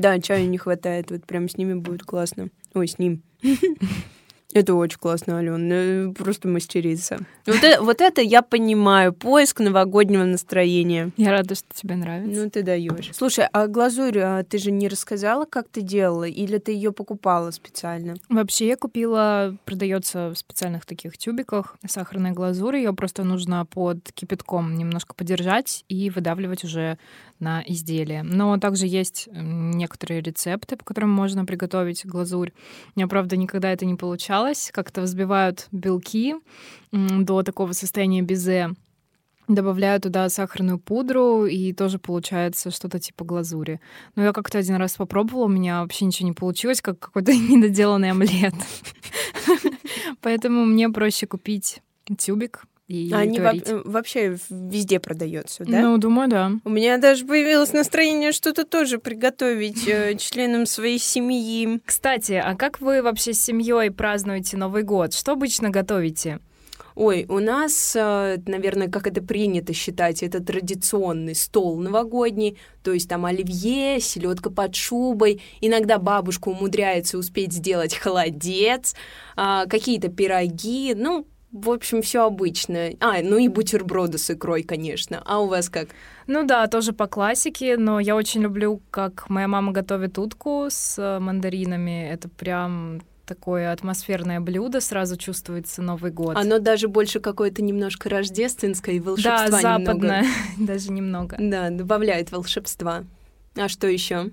Да, 0.00 0.20
чаю 0.20 0.48
не 0.48 0.58
хватает, 0.58 1.10
вот 1.10 1.26
прям 1.26 1.48
с 1.48 1.56
ними 1.56 1.74
будет 1.74 2.02
классно. 2.02 2.48
Ой, 2.74 2.88
с 2.88 2.98
ним. 2.98 3.22
Это 4.54 4.74
очень 4.74 4.98
классно, 4.98 5.38
Ален, 5.38 6.14
просто 6.14 6.46
мастерица. 6.46 7.18
Вот 7.44 7.62
это, 7.62 7.82
вот 7.82 8.00
это 8.00 8.22
я 8.22 8.40
понимаю, 8.40 9.12
поиск 9.12 9.58
новогоднего 9.58 10.22
настроения. 10.22 11.10
Я 11.16 11.32
рада, 11.32 11.56
что 11.56 11.66
тебе 11.74 11.96
нравится. 11.96 12.40
Ну, 12.40 12.48
ты 12.48 12.62
даешь. 12.62 13.10
Слушай, 13.12 13.48
а 13.52 13.66
глазурь 13.66 14.20
а 14.20 14.44
ты 14.44 14.58
же 14.58 14.70
не 14.70 14.86
рассказала, 14.86 15.44
как 15.44 15.68
ты 15.68 15.82
делала, 15.82 16.24
или 16.24 16.58
ты 16.58 16.72
ее 16.72 16.92
покупала 16.92 17.50
специально? 17.50 18.14
Вообще 18.28 18.68
я 18.68 18.76
купила, 18.76 19.56
продается 19.64 20.30
в 20.30 20.36
специальных 20.36 20.86
таких 20.86 21.18
тюбиках 21.18 21.76
сахарная 21.84 22.32
глазурь, 22.32 22.76
ее 22.76 22.92
просто 22.92 23.24
нужно 23.24 23.66
под 23.66 24.12
кипятком 24.12 24.76
немножко 24.76 25.14
подержать 25.14 25.84
и 25.88 26.10
выдавливать 26.10 26.62
уже 26.62 26.96
на 27.44 27.62
изделие. 27.66 28.22
Но 28.22 28.58
также 28.58 28.86
есть 28.86 29.28
некоторые 29.30 30.22
рецепты, 30.22 30.76
по 30.76 30.84
которым 30.84 31.10
можно 31.10 31.44
приготовить 31.44 32.06
глазурь. 32.06 32.52
У 32.96 32.98
меня, 32.98 33.06
правда, 33.06 33.36
никогда 33.36 33.70
это 33.70 33.84
не 33.84 33.94
получалось. 33.94 34.70
Как-то 34.72 35.02
взбивают 35.02 35.68
белки 35.70 36.34
до 36.90 37.42
такого 37.42 37.72
состояния 37.72 38.22
безе, 38.22 38.70
добавляю 39.46 40.00
туда 40.00 40.28
сахарную 40.28 40.78
пудру, 40.78 41.44
и 41.44 41.72
тоже 41.72 41.98
получается 41.98 42.70
что-то 42.70 42.98
типа 42.98 43.24
глазури. 43.24 43.80
Но 44.16 44.24
я 44.24 44.32
как-то 44.32 44.58
один 44.58 44.76
раз 44.76 44.96
попробовала, 44.96 45.44
у 45.44 45.48
меня 45.48 45.82
вообще 45.82 46.06
ничего 46.06 46.28
не 46.28 46.34
получилось, 46.34 46.80
как 46.80 46.98
какой-то 46.98 47.32
недоделанный 47.36 48.10
омлет. 48.10 48.54
Поэтому 50.22 50.64
мне 50.64 50.88
проще 50.88 51.26
купить 51.26 51.82
тюбик, 52.18 52.64
и 52.86 53.10
Они 53.14 53.40
во- 53.40 53.54
вообще 53.84 54.36
везде 54.50 55.00
продается, 55.00 55.64
да? 55.64 55.80
Ну, 55.80 55.98
думаю, 55.98 56.28
да. 56.28 56.52
У 56.64 56.70
меня 56.70 56.98
даже 56.98 57.24
появилось 57.24 57.72
настроение 57.72 58.32
что-то 58.32 58.64
тоже 58.64 58.98
приготовить 58.98 59.88
э, 59.88 60.14
членам 60.18 60.66
своей 60.66 60.98
семьи. 60.98 61.80
Кстати, 61.84 62.32
а 62.32 62.54
как 62.54 62.80
вы 62.80 63.02
вообще 63.02 63.32
с 63.32 63.40
семьей 63.40 63.90
празднуете 63.90 64.58
Новый 64.58 64.82
год? 64.82 65.14
Что 65.14 65.32
обычно 65.32 65.70
готовите? 65.70 66.40
Ой, 66.94 67.26
у 67.28 67.40
нас, 67.40 67.96
э, 67.96 68.36
наверное, 68.46 68.88
как 68.88 69.08
это 69.08 69.20
принято 69.20 69.72
считать, 69.72 70.22
это 70.22 70.40
традиционный 70.40 71.34
стол 71.34 71.78
новогодний, 71.78 72.56
то 72.84 72.92
есть 72.92 73.08
там 73.08 73.24
оливье, 73.24 73.98
селедка 73.98 74.50
под 74.50 74.76
шубой, 74.76 75.42
иногда 75.60 75.98
бабушка 75.98 76.50
умудряется 76.50 77.18
успеть 77.18 77.52
сделать 77.52 77.96
холодец, 77.96 78.94
а, 79.34 79.66
какие-то 79.66 80.06
пироги, 80.08 80.94
ну, 80.94 81.26
в 81.54 81.70
общем, 81.70 82.02
все 82.02 82.26
обычно. 82.26 82.90
А, 82.98 83.22
ну 83.22 83.38
и 83.38 83.46
бутерброды 83.46 84.18
с 84.18 84.28
икрой, 84.28 84.64
конечно. 84.64 85.22
А 85.24 85.38
у 85.38 85.46
вас 85.46 85.68
как? 85.68 85.88
Ну 86.26 86.44
да, 86.44 86.66
тоже 86.66 86.92
по 86.92 87.06
классике, 87.06 87.76
но 87.76 88.00
я 88.00 88.16
очень 88.16 88.42
люблю, 88.42 88.82
как 88.90 89.30
моя 89.30 89.46
мама 89.46 89.70
готовит 89.70 90.18
утку 90.18 90.66
с 90.68 90.98
э, 90.98 91.20
мандаринами. 91.20 92.08
Это 92.10 92.28
прям 92.28 93.02
такое 93.24 93.70
атмосферное 93.70 94.40
блюдо, 94.40 94.80
сразу 94.80 95.16
чувствуется 95.16 95.80
Новый 95.80 96.10
год. 96.10 96.36
Оно 96.36 96.58
даже 96.58 96.88
больше 96.88 97.20
какое-то 97.20 97.62
немножко 97.62 98.08
рождественское 98.08 98.96
и 98.96 99.00
волшебства 99.00 99.48
Да, 99.48 99.78
западное, 99.78 100.24
даже 100.58 100.90
немного. 100.90 101.36
Да, 101.38 101.70
добавляет 101.70 102.32
волшебства. 102.32 103.04
А 103.54 103.68
что 103.68 103.86
еще? 103.86 104.32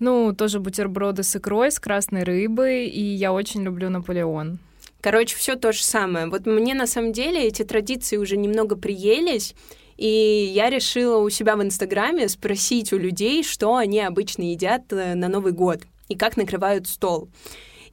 Ну, 0.00 0.34
тоже 0.34 0.58
бутерброды 0.58 1.22
с 1.22 1.36
икрой, 1.36 1.70
с 1.70 1.78
красной 1.78 2.24
рыбой, 2.24 2.86
и 2.86 3.00
я 3.00 3.32
очень 3.32 3.62
люблю 3.62 3.88
Наполеон. 3.88 4.58
Короче, 5.00 5.36
все 5.36 5.56
то 5.56 5.72
же 5.72 5.82
самое. 5.82 6.26
Вот 6.26 6.46
мне 6.46 6.74
на 6.74 6.86
самом 6.86 7.12
деле 7.12 7.46
эти 7.46 7.62
традиции 7.62 8.16
уже 8.16 8.36
немного 8.36 8.76
приелись, 8.76 9.54
и 9.96 10.50
я 10.52 10.68
решила 10.68 11.18
у 11.18 11.30
себя 11.30 11.56
в 11.56 11.62
Инстаграме 11.62 12.28
спросить 12.28 12.92
у 12.92 12.98
людей, 12.98 13.42
что 13.42 13.76
они 13.76 14.00
обычно 14.00 14.42
едят 14.42 14.92
э, 14.92 15.14
на 15.14 15.28
Новый 15.28 15.52
год 15.52 15.82
и 16.08 16.16
как 16.16 16.36
накрывают 16.36 16.86
стол. 16.86 17.28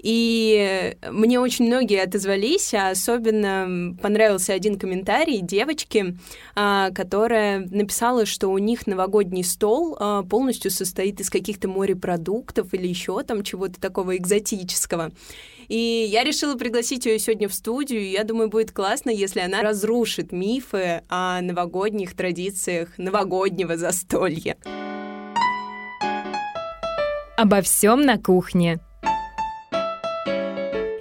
И 0.04 0.98
мне 1.10 1.40
очень 1.40 1.66
многие 1.66 2.04
отозвались, 2.04 2.74
а 2.74 2.90
особенно 2.90 3.96
понравился 4.02 4.54
один 4.54 4.78
комментарий 4.78 5.40
девочки, 5.40 6.18
а, 6.56 6.92
которая 6.92 7.62
написала, 7.72 8.26
что 8.26 8.50
у 8.50 8.58
них 8.58 8.86
новогодний 8.86 9.46
стол 9.46 9.96
а, 9.98 10.24
полностью 10.24 10.72
состоит 10.72 11.22
из 11.22 11.30
каких-то 11.30 11.70
морепродуктов 11.70 12.74
или 12.74 12.86
еще 12.86 13.24
там 13.24 13.44
чего-то 13.44 13.80
такого 13.80 14.18
экзотического. 14.18 15.14
И 15.70 16.06
я 16.10 16.26
решила 16.26 16.56
пригласить 16.56 17.06
ее 17.06 17.18
сегодня 17.18 17.48
в 17.48 17.54
студию. 17.54 18.02
И 18.02 18.12
я 18.12 18.26
думаю, 18.26 18.50
будет 18.50 18.74
классно, 18.74 19.10
если 19.10 19.40
она 19.40 19.62
разрушит 19.62 20.34
мифы 20.34 21.04
о 21.08 21.40
новогодних 21.40 22.14
традициях 22.14 22.90
новогоднего 22.98 23.78
застолья. 23.78 24.58
Обо 27.38 27.62
всем 27.62 28.02
на 28.02 28.18
кухне. 28.18 28.80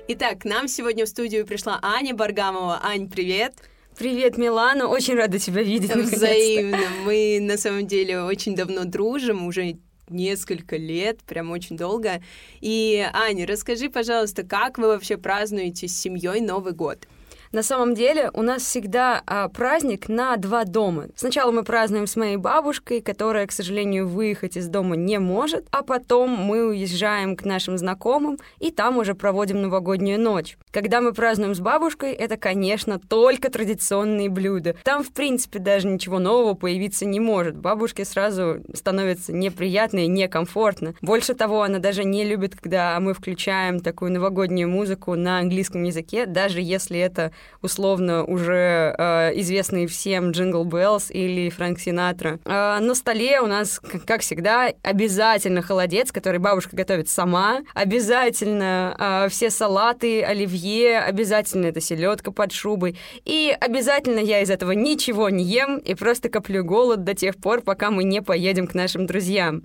Итак, 0.08 0.40
к 0.40 0.44
нам 0.44 0.66
сегодня 0.66 1.06
в 1.06 1.08
студию 1.08 1.46
пришла 1.46 1.78
Аня 1.80 2.12
Баргамова. 2.12 2.80
Ань, 2.82 3.08
привет! 3.08 3.54
Привет, 3.96 4.36
Милана, 4.36 4.88
очень 4.88 5.14
рада 5.14 5.38
тебя 5.38 5.62
видеть. 5.62 5.94
Взаимно. 5.94 6.78
Мы 7.04 7.38
на 7.40 7.56
самом 7.56 7.86
деле 7.86 8.22
очень 8.22 8.56
давно 8.56 8.84
дружим, 8.84 9.46
уже 9.46 9.76
несколько 10.08 10.76
лет, 10.76 11.20
прям 11.20 11.52
очень 11.52 11.76
долго. 11.76 12.20
И, 12.60 13.06
Аня, 13.12 13.46
расскажи, 13.46 13.90
пожалуйста, 13.90 14.42
как 14.42 14.76
вы 14.78 14.88
вообще 14.88 15.18
празднуете 15.18 15.86
с 15.86 15.96
семьей 15.96 16.40
Новый 16.40 16.72
год? 16.72 17.06
На 17.52 17.62
самом 17.62 17.94
деле 17.94 18.30
у 18.32 18.40
нас 18.40 18.62
всегда 18.62 19.22
а, 19.26 19.48
праздник 19.48 20.08
на 20.08 20.36
два 20.38 20.64
дома. 20.64 21.08
Сначала 21.16 21.52
мы 21.52 21.64
празднуем 21.64 22.06
с 22.06 22.16
моей 22.16 22.38
бабушкой, 22.38 23.02
которая, 23.02 23.46
к 23.46 23.52
сожалению, 23.52 24.08
выехать 24.08 24.56
из 24.56 24.68
дома 24.68 24.96
не 24.96 25.18
может, 25.18 25.66
а 25.70 25.82
потом 25.82 26.30
мы 26.30 26.66
уезжаем 26.68 27.36
к 27.36 27.44
нашим 27.44 27.76
знакомым 27.76 28.38
и 28.58 28.70
там 28.70 28.96
уже 28.96 29.14
проводим 29.14 29.60
новогоднюю 29.60 30.18
ночь. 30.18 30.56
Когда 30.72 31.02
мы 31.02 31.12
празднуем 31.12 31.54
с 31.54 31.60
бабушкой, 31.60 32.12
это, 32.12 32.38
конечно, 32.38 32.98
только 32.98 33.50
традиционные 33.50 34.30
блюда. 34.30 34.74
Там, 34.84 35.04
в 35.04 35.12
принципе, 35.12 35.58
даже 35.58 35.86
ничего 35.86 36.18
нового 36.18 36.54
появиться 36.54 37.04
не 37.04 37.20
может. 37.20 37.56
Бабушке 37.56 38.06
сразу 38.06 38.62
становится 38.72 39.34
неприятно 39.34 39.98
и 39.98 40.06
некомфортно. 40.06 40.94
Больше 41.02 41.34
того, 41.34 41.62
она 41.62 41.78
даже 41.78 42.04
не 42.04 42.24
любит, 42.24 42.56
когда 42.56 42.98
мы 43.00 43.12
включаем 43.12 43.80
такую 43.80 44.12
новогоднюю 44.12 44.70
музыку 44.70 45.14
на 45.14 45.40
английском 45.40 45.82
языке, 45.82 46.24
даже 46.24 46.62
если 46.62 46.98
это 46.98 47.32
условно 47.60 48.24
уже 48.24 48.94
э, 48.96 49.32
известные 49.40 49.86
всем 49.86 50.30
Jingle 50.30 50.64
Bells 50.64 51.10
или 51.10 51.50
Фрэнк 51.50 51.78
Синатра. 51.80 52.38
Э, 52.46 52.78
на 52.80 52.94
столе 52.94 53.42
у 53.42 53.46
нас, 53.46 53.78
как 54.06 54.22
всегда, 54.22 54.72
обязательно 54.82 55.60
холодец, 55.60 56.12
который 56.12 56.38
бабушка 56.38 56.74
готовит 56.74 57.10
сама, 57.10 57.60
обязательно 57.74 58.96
э, 59.26 59.28
все 59.28 59.50
салаты, 59.50 60.22
оливье, 60.22 60.61
обязательно 60.88 61.66
это 61.66 61.80
селедка 61.80 62.30
под 62.30 62.52
шубой, 62.52 62.98
и 63.24 63.56
обязательно 63.60 64.18
я 64.18 64.40
из 64.40 64.50
этого 64.50 64.72
ничего 64.72 65.30
не 65.30 65.44
ем 65.44 65.78
и 65.78 65.94
просто 65.94 66.28
коплю 66.28 66.64
голод 66.64 67.04
до 67.04 67.14
тех 67.14 67.36
пор, 67.36 67.62
пока 67.62 67.90
мы 67.90 68.04
не 68.04 68.22
поедем 68.22 68.66
к 68.66 68.74
нашим 68.74 69.06
друзьям. 69.06 69.62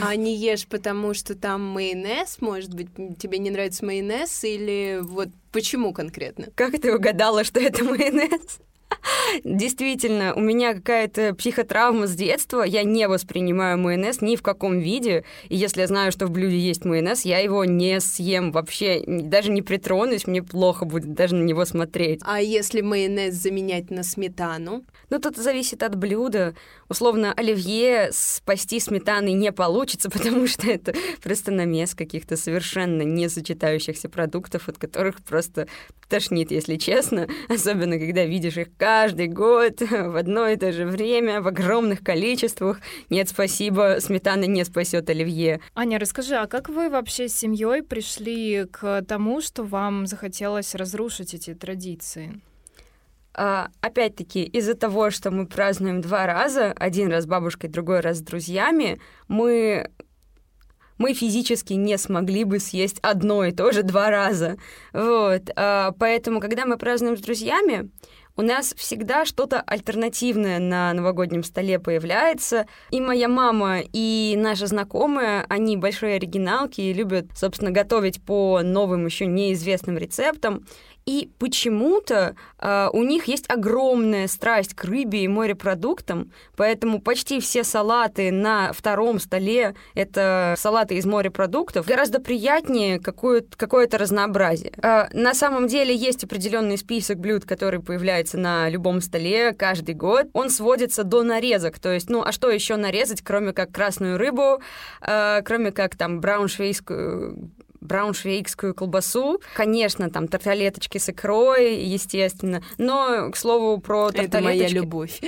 А 0.00 0.14
не 0.16 0.36
ешь, 0.36 0.66
потому 0.66 1.14
что 1.14 1.34
там 1.34 1.64
майонез, 1.64 2.38
может 2.40 2.74
быть, 2.74 2.88
тебе 3.18 3.38
не 3.38 3.50
нравится 3.50 3.84
майонез, 3.84 4.44
или 4.44 4.98
вот 5.00 5.28
почему 5.50 5.92
конкретно? 5.92 6.48
Как 6.54 6.78
ты 6.80 6.94
угадала, 6.94 7.42
что 7.42 7.60
это 7.60 7.84
майонез? 7.84 8.60
Действительно, 9.44 10.34
у 10.34 10.40
меня 10.40 10.74
какая-то 10.74 11.34
психотравма 11.34 12.06
с 12.06 12.14
детства. 12.14 12.62
Я 12.62 12.82
не 12.82 13.06
воспринимаю 13.08 13.78
майонез 13.78 14.20
ни 14.20 14.36
в 14.36 14.42
каком 14.42 14.78
виде. 14.78 15.24
И 15.48 15.56
если 15.56 15.82
я 15.82 15.86
знаю, 15.86 16.12
что 16.12 16.26
в 16.26 16.30
блюде 16.30 16.58
есть 16.58 16.84
майонез, 16.84 17.24
я 17.24 17.38
его 17.38 17.64
не 17.64 18.00
съем 18.00 18.52
вообще. 18.52 19.02
Даже 19.06 19.50
не 19.50 19.62
притронусь, 19.62 20.26
мне 20.26 20.42
плохо 20.42 20.84
будет 20.84 21.14
даже 21.14 21.34
на 21.34 21.44
него 21.44 21.64
смотреть. 21.64 22.20
А 22.24 22.40
если 22.40 22.80
майонез 22.80 23.34
заменять 23.34 23.90
на 23.90 24.02
сметану? 24.02 24.84
Ну, 25.10 25.18
тут 25.18 25.36
зависит 25.36 25.82
от 25.82 25.94
блюда. 25.94 26.54
Условно, 26.88 27.34
оливье 27.34 28.08
спасти 28.12 28.80
сметаной 28.80 29.32
не 29.32 29.52
получится, 29.52 30.10
потому 30.10 30.46
что 30.46 30.68
это 30.68 30.94
просто 31.22 31.50
намес 31.50 31.94
каких-то 31.94 32.36
совершенно 32.36 33.02
не 33.02 33.28
сочетающихся 33.28 34.08
продуктов, 34.08 34.68
от 34.68 34.78
которых 34.78 35.22
просто 35.22 35.68
тошнит, 36.08 36.50
если 36.50 36.76
честно. 36.76 37.28
Особенно, 37.48 37.98
когда 37.98 38.24
видишь 38.24 38.56
их 38.56 38.68
каждый 38.76 39.28
год 39.28 39.80
в 39.80 40.16
одно 40.16 40.48
и 40.48 40.56
то 40.56 40.72
же 40.72 40.86
время, 40.86 41.42
в 41.42 41.48
огромных 41.48 42.02
количествах. 42.02 42.80
Нет, 43.10 43.28
спасибо, 43.28 43.98
сметана 44.00 44.44
не 44.44 44.64
спасет 44.64 45.10
оливье. 45.10 45.60
Аня, 45.74 45.98
расскажи, 45.98 46.36
а 46.36 46.46
как 46.46 46.68
вы 46.68 46.88
вообще 46.88 47.28
с 47.28 47.36
семьей 47.36 47.82
пришли 47.82 48.64
к 48.70 49.02
тому, 49.02 49.40
что 49.40 49.62
вам 49.62 50.06
захотелось 50.06 50.74
разрушить 50.74 51.34
эти 51.34 51.54
традиции? 51.54 52.40
А, 53.40 53.68
опять-таки, 53.80 54.42
из-за 54.42 54.74
того, 54.74 55.10
что 55.10 55.30
мы 55.30 55.46
празднуем 55.46 56.00
два 56.00 56.26
раза, 56.26 56.72
один 56.72 57.08
раз 57.08 57.22
с 57.22 57.26
бабушкой, 57.28 57.70
другой 57.70 58.00
раз 58.00 58.18
с 58.18 58.20
друзьями, 58.20 59.00
мы 59.28 59.90
мы 60.98 61.14
физически 61.14 61.74
не 61.74 61.96
смогли 61.96 62.42
бы 62.42 62.58
съесть 62.58 62.98
одно 63.00 63.44
и 63.44 63.52
то 63.52 63.70
же 63.70 63.84
два 63.84 64.10
раза. 64.10 64.56
Вот. 64.92 65.42
А, 65.54 65.92
поэтому, 65.92 66.40
когда 66.40 66.66
мы 66.66 66.76
празднуем 66.76 67.16
с 67.16 67.20
друзьями, 67.20 67.88
у 68.38 68.42
нас 68.42 68.72
всегда 68.76 69.24
что-то 69.24 69.60
альтернативное 69.60 70.60
на 70.60 70.92
новогоднем 70.92 71.42
столе 71.42 71.80
появляется. 71.80 72.66
И 72.92 73.00
моя 73.00 73.26
мама, 73.26 73.80
и 73.92 74.36
наша 74.38 74.68
знакомая, 74.68 75.44
они 75.48 75.76
большие 75.76 76.14
оригиналки 76.14 76.80
и 76.80 76.92
любят, 76.92 77.26
собственно, 77.34 77.72
готовить 77.72 78.22
по 78.22 78.60
новым 78.62 79.06
еще 79.06 79.26
неизвестным 79.26 79.98
рецептам. 79.98 80.64
И 81.08 81.30
почему-то 81.38 82.36
э, 82.58 82.88
у 82.92 83.02
них 83.02 83.28
есть 83.28 83.48
огромная 83.48 84.28
страсть 84.28 84.74
к 84.74 84.84
рыбе 84.84 85.24
и 85.24 85.28
морепродуктам, 85.28 86.30
поэтому 86.54 87.00
почти 87.00 87.40
все 87.40 87.64
салаты 87.64 88.30
на 88.30 88.74
втором 88.74 89.18
столе— 89.18 89.74
это 89.94 90.54
салаты 90.58 90.96
из 90.96 91.06
морепродуктов. 91.06 91.86
Гораздо 91.86 92.20
приятнее 92.20 93.00
какое-то, 93.00 93.56
какое 93.56 93.88
разнообразие. 93.90 94.74
Э, 94.82 95.06
на 95.14 95.32
самом 95.32 95.66
деле 95.66 95.96
есть 95.96 96.24
определенный 96.24 96.76
список 96.76 97.18
блюд, 97.18 97.46
который 97.46 97.80
появляется 97.80 98.36
на 98.36 98.68
любом 98.68 99.00
столе 99.00 99.54
каждый 99.54 99.94
год. 99.94 100.26
Он 100.34 100.50
сводится 100.50 101.04
до 101.04 101.22
нарезок, 101.22 101.78
то 101.78 101.90
есть, 101.90 102.10
ну, 102.10 102.22
а 102.22 102.32
что 102.32 102.50
еще 102.50 102.76
нарезать, 102.76 103.22
кроме 103.22 103.54
как 103.54 103.72
красную 103.72 104.18
рыбу, 104.18 104.60
э, 105.00 105.40
кроме 105.42 105.72
как 105.72 105.96
там 105.96 106.20
брауншвейскую 106.20 107.50
брауншвейгскую 107.88 108.74
колбасу. 108.74 109.40
Конечно, 109.54 110.10
там 110.10 110.28
тарталеточки 110.28 110.98
с 110.98 111.08
икрой, 111.08 111.82
естественно. 111.82 112.62
Но, 112.76 113.30
к 113.30 113.36
слову, 113.36 113.80
про 113.80 114.10
тарталеточки... 114.12 114.36
Это 114.36 114.44
моя 114.44 114.68
любовь. 114.68 115.20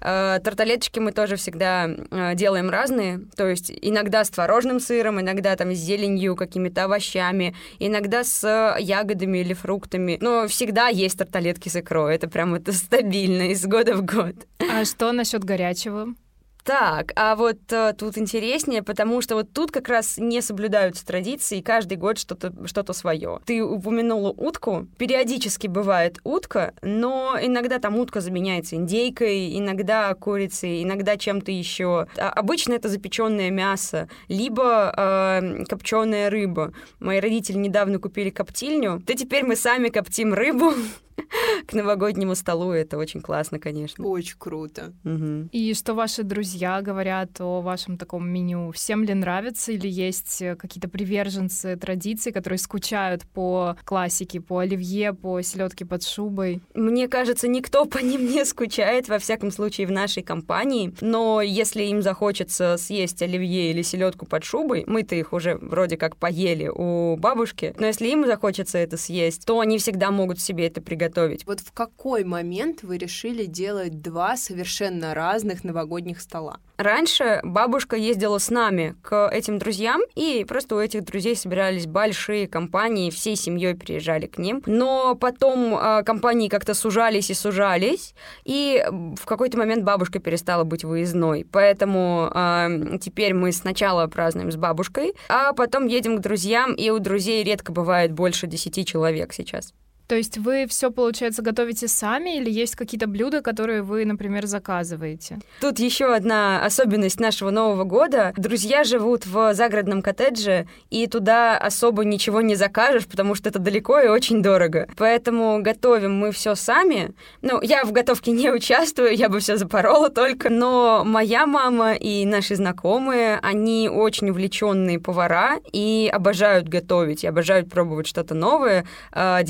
Э, 0.00 0.40
тарталеточки 0.42 0.98
мы 0.98 1.12
тоже 1.12 1.36
всегда 1.36 1.88
э, 1.88 2.34
делаем 2.34 2.70
разные. 2.70 3.20
То 3.36 3.46
есть 3.48 3.72
иногда 3.80 4.24
с 4.24 4.30
творожным 4.30 4.80
сыром, 4.80 5.20
иногда 5.20 5.54
там 5.56 5.72
с 5.72 5.78
зеленью, 5.78 6.36
какими-то 6.36 6.84
овощами, 6.84 7.54
иногда 7.78 8.24
с 8.24 8.76
ягодами 8.78 9.38
или 9.38 9.54
фруктами. 9.54 10.18
Но 10.20 10.48
всегда 10.48 10.88
есть 10.88 11.18
тарталетки 11.18 11.68
с 11.68 11.76
икрой. 11.76 12.14
Это 12.14 12.28
прям 12.28 12.54
это 12.54 12.72
стабильно 12.84 13.50
из 13.50 13.64
года 13.64 13.94
в 13.94 14.04
год. 14.04 14.34
А 14.58 14.84
что 14.84 15.12
насчет 15.12 15.44
горячего? 15.44 16.14
Так, 16.64 17.12
а 17.14 17.36
вот 17.36 17.58
э, 17.70 17.92
тут 17.92 18.16
интереснее, 18.16 18.82
потому 18.82 19.20
что 19.20 19.34
вот 19.34 19.52
тут 19.52 19.70
как 19.70 19.86
раз 19.88 20.16
не 20.16 20.40
соблюдаются 20.40 21.04
традиции, 21.04 21.58
и 21.58 21.62
каждый 21.62 21.98
год 21.98 22.18
что-то 22.18 22.54
что 22.66 22.90
свое. 22.94 23.40
Ты 23.44 23.62
упомянула 23.62 24.30
утку. 24.30 24.86
Периодически 24.96 25.66
бывает 25.66 26.20
утка, 26.24 26.72
но 26.80 27.36
иногда 27.40 27.78
там 27.78 27.98
утка 27.98 28.22
заменяется 28.22 28.76
индейкой, 28.76 29.58
иногда 29.58 30.14
курицей, 30.14 30.82
иногда 30.82 31.18
чем-то 31.18 31.52
еще. 31.52 32.06
А 32.16 32.30
обычно 32.30 32.72
это 32.72 32.88
запеченное 32.88 33.50
мясо, 33.50 34.08
либо 34.28 34.94
э, 34.96 35.64
копченая 35.68 36.30
рыба. 36.30 36.72
Мои 36.98 37.20
родители 37.20 37.58
недавно 37.58 37.98
купили 37.98 38.30
коптильню. 38.30 39.02
Да 39.06 39.12
теперь 39.12 39.44
мы 39.44 39.56
сами 39.56 39.90
коптим 39.90 40.32
рыбу. 40.32 40.72
к 41.66 41.72
новогоднему 41.72 42.34
столу. 42.34 42.72
Это 42.72 42.98
очень 42.98 43.20
классно, 43.20 43.58
конечно. 43.58 44.06
Очень 44.06 44.36
круто. 44.38 44.92
Угу. 45.04 45.48
И 45.52 45.74
что 45.74 45.94
ваши 45.94 46.22
друзья 46.22 46.80
говорят 46.82 47.40
о 47.40 47.60
вашем 47.60 47.96
таком 47.96 48.28
меню? 48.28 48.70
Всем 48.72 49.04
ли 49.04 49.14
нравится 49.14 49.72
или 49.72 49.88
есть 49.88 50.42
э, 50.42 50.56
какие-то 50.56 50.88
приверженцы 50.88 51.76
традиций, 51.76 52.32
которые 52.32 52.58
скучают 52.58 53.22
по 53.26 53.76
классике, 53.84 54.40
по 54.40 54.58
оливье, 54.58 55.12
по 55.12 55.40
селедке 55.42 55.84
под 55.84 56.04
шубой? 56.04 56.60
Мне 56.74 57.08
кажется, 57.08 57.48
никто 57.48 57.84
по 57.84 57.98
ним 57.98 58.26
не 58.26 58.44
скучает, 58.44 59.08
во 59.08 59.18
всяком 59.18 59.50
случае, 59.50 59.86
в 59.86 59.90
нашей 59.90 60.22
компании. 60.22 60.94
Но 61.00 61.40
если 61.40 61.84
им 61.84 62.02
захочется 62.02 62.76
съесть 62.78 63.22
оливье 63.22 63.70
или 63.70 63.82
селедку 63.82 64.26
под 64.26 64.44
шубой, 64.44 64.84
мы-то 64.86 65.14
их 65.14 65.32
уже 65.32 65.56
вроде 65.56 65.96
как 65.96 66.16
поели 66.16 66.68
у 66.68 67.16
бабушки, 67.16 67.74
но 67.78 67.86
если 67.86 68.08
им 68.08 68.26
захочется 68.26 68.78
это 68.78 68.96
съесть, 68.96 69.44
то 69.46 69.60
они 69.60 69.78
всегда 69.78 70.10
могут 70.10 70.40
себе 70.40 70.66
это 70.66 70.80
приготовить 70.80 71.03
готовить. 71.06 71.46
Вот 71.46 71.60
в 71.60 71.72
какой 71.72 72.24
момент 72.24 72.82
вы 72.82 72.98
решили 72.98 73.44
делать 73.44 74.00
два 74.00 74.36
совершенно 74.36 75.14
разных 75.14 75.64
новогодних 75.64 76.20
стола? 76.20 76.58
Раньше 76.76 77.40
бабушка 77.44 77.96
ездила 77.96 78.38
с 78.38 78.50
нами 78.50 78.96
к 79.02 79.28
этим 79.28 79.58
друзьям, 79.58 80.00
и 80.16 80.44
просто 80.48 80.74
у 80.74 80.80
этих 80.80 81.04
друзей 81.04 81.36
собирались 81.36 81.86
большие 81.86 82.48
компании, 82.48 83.10
всей 83.10 83.36
семьей 83.36 83.76
приезжали 83.76 84.26
к 84.26 84.38
ним. 84.38 84.60
Но 84.66 85.14
потом 85.14 85.76
э, 85.76 86.02
компании 86.02 86.48
как-то 86.48 86.74
сужались 86.74 87.30
и 87.30 87.34
сужались, 87.34 88.14
и 88.44 88.84
в 88.90 89.24
какой-то 89.24 89.56
момент 89.56 89.84
бабушка 89.84 90.18
перестала 90.18 90.64
быть 90.64 90.84
выездной. 90.84 91.46
Поэтому 91.50 92.30
э, 92.34 92.98
теперь 93.00 93.34
мы 93.34 93.52
сначала 93.52 94.08
празднуем 94.08 94.50
с 94.50 94.56
бабушкой, 94.56 95.14
а 95.28 95.52
потом 95.52 95.86
едем 95.86 96.18
к 96.18 96.20
друзьям, 96.20 96.74
и 96.74 96.90
у 96.90 96.98
друзей 96.98 97.44
редко 97.44 97.70
бывает 97.72 98.12
больше 98.12 98.48
десяти 98.48 98.84
человек 98.84 99.32
сейчас. 99.32 99.72
То 100.06 100.16
есть 100.16 100.36
вы 100.38 100.66
все, 100.68 100.90
получается, 100.90 101.42
готовите 101.42 101.88
сами 101.88 102.36
или 102.36 102.50
есть 102.50 102.76
какие-то 102.76 103.06
блюда, 103.06 103.40
которые 103.40 103.82
вы, 103.82 104.04
например, 104.04 104.46
заказываете? 104.46 105.38
Тут 105.60 105.78
еще 105.78 106.14
одна 106.14 106.64
особенность 106.64 107.20
нашего 107.20 107.50
Нового 107.50 107.84
года. 107.84 108.34
Друзья 108.36 108.84
живут 108.84 109.24
в 109.26 109.54
загородном 109.54 110.02
коттедже, 110.02 110.66
и 110.90 111.06
туда 111.06 111.56
особо 111.56 112.04
ничего 112.04 112.42
не 112.42 112.54
закажешь, 112.54 113.06
потому 113.06 113.34
что 113.34 113.48
это 113.48 113.58
далеко 113.58 113.98
и 114.00 114.08
очень 114.08 114.42
дорого. 114.42 114.88
Поэтому 114.96 115.62
готовим 115.62 116.14
мы 116.14 116.32
все 116.32 116.54
сами. 116.54 117.14
Ну, 117.40 117.60
я 117.62 117.84
в 117.84 117.92
готовке 117.92 118.32
не 118.32 118.50
участвую, 118.50 119.16
я 119.16 119.28
бы 119.28 119.40
все 119.40 119.56
запорола 119.56 120.10
только. 120.10 120.50
Но 120.50 121.02
моя 121.04 121.46
мама 121.46 121.94
и 121.94 122.26
наши 122.26 122.56
знакомые, 122.56 123.38
они 123.42 123.88
очень 123.88 124.30
увлеченные 124.30 125.00
повара 125.00 125.60
и 125.72 126.10
обожают 126.12 126.68
готовить, 126.68 127.24
и 127.24 127.26
обожают 127.26 127.70
пробовать 127.70 128.06
что-то 128.06 128.34
новое, 128.34 128.86
а, 129.12 129.42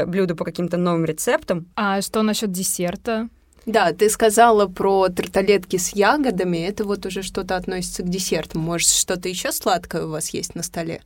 делать 0.00 0.10
блюда 0.10 0.34
по 0.34 0.44
каким-то 0.44 0.76
новым 0.76 1.04
рецептам. 1.04 1.66
А 1.76 2.00
что 2.02 2.22
насчет 2.22 2.52
десерта? 2.52 3.28
Да, 3.66 3.92
ты 3.92 4.08
сказала 4.08 4.66
про 4.66 5.08
тарталетки 5.08 5.76
с 5.76 5.90
ягодами. 5.94 6.58
Это 6.58 6.84
вот 6.84 7.04
уже 7.06 7.22
что-то 7.22 7.56
относится 7.56 8.02
к 8.02 8.08
десертам. 8.08 8.62
Может, 8.62 8.88
что-то 8.88 9.28
еще 9.28 9.52
сладкое 9.52 10.04
у 10.04 10.10
вас 10.10 10.30
есть 10.30 10.54
на 10.54 10.62
столе? 10.62 11.02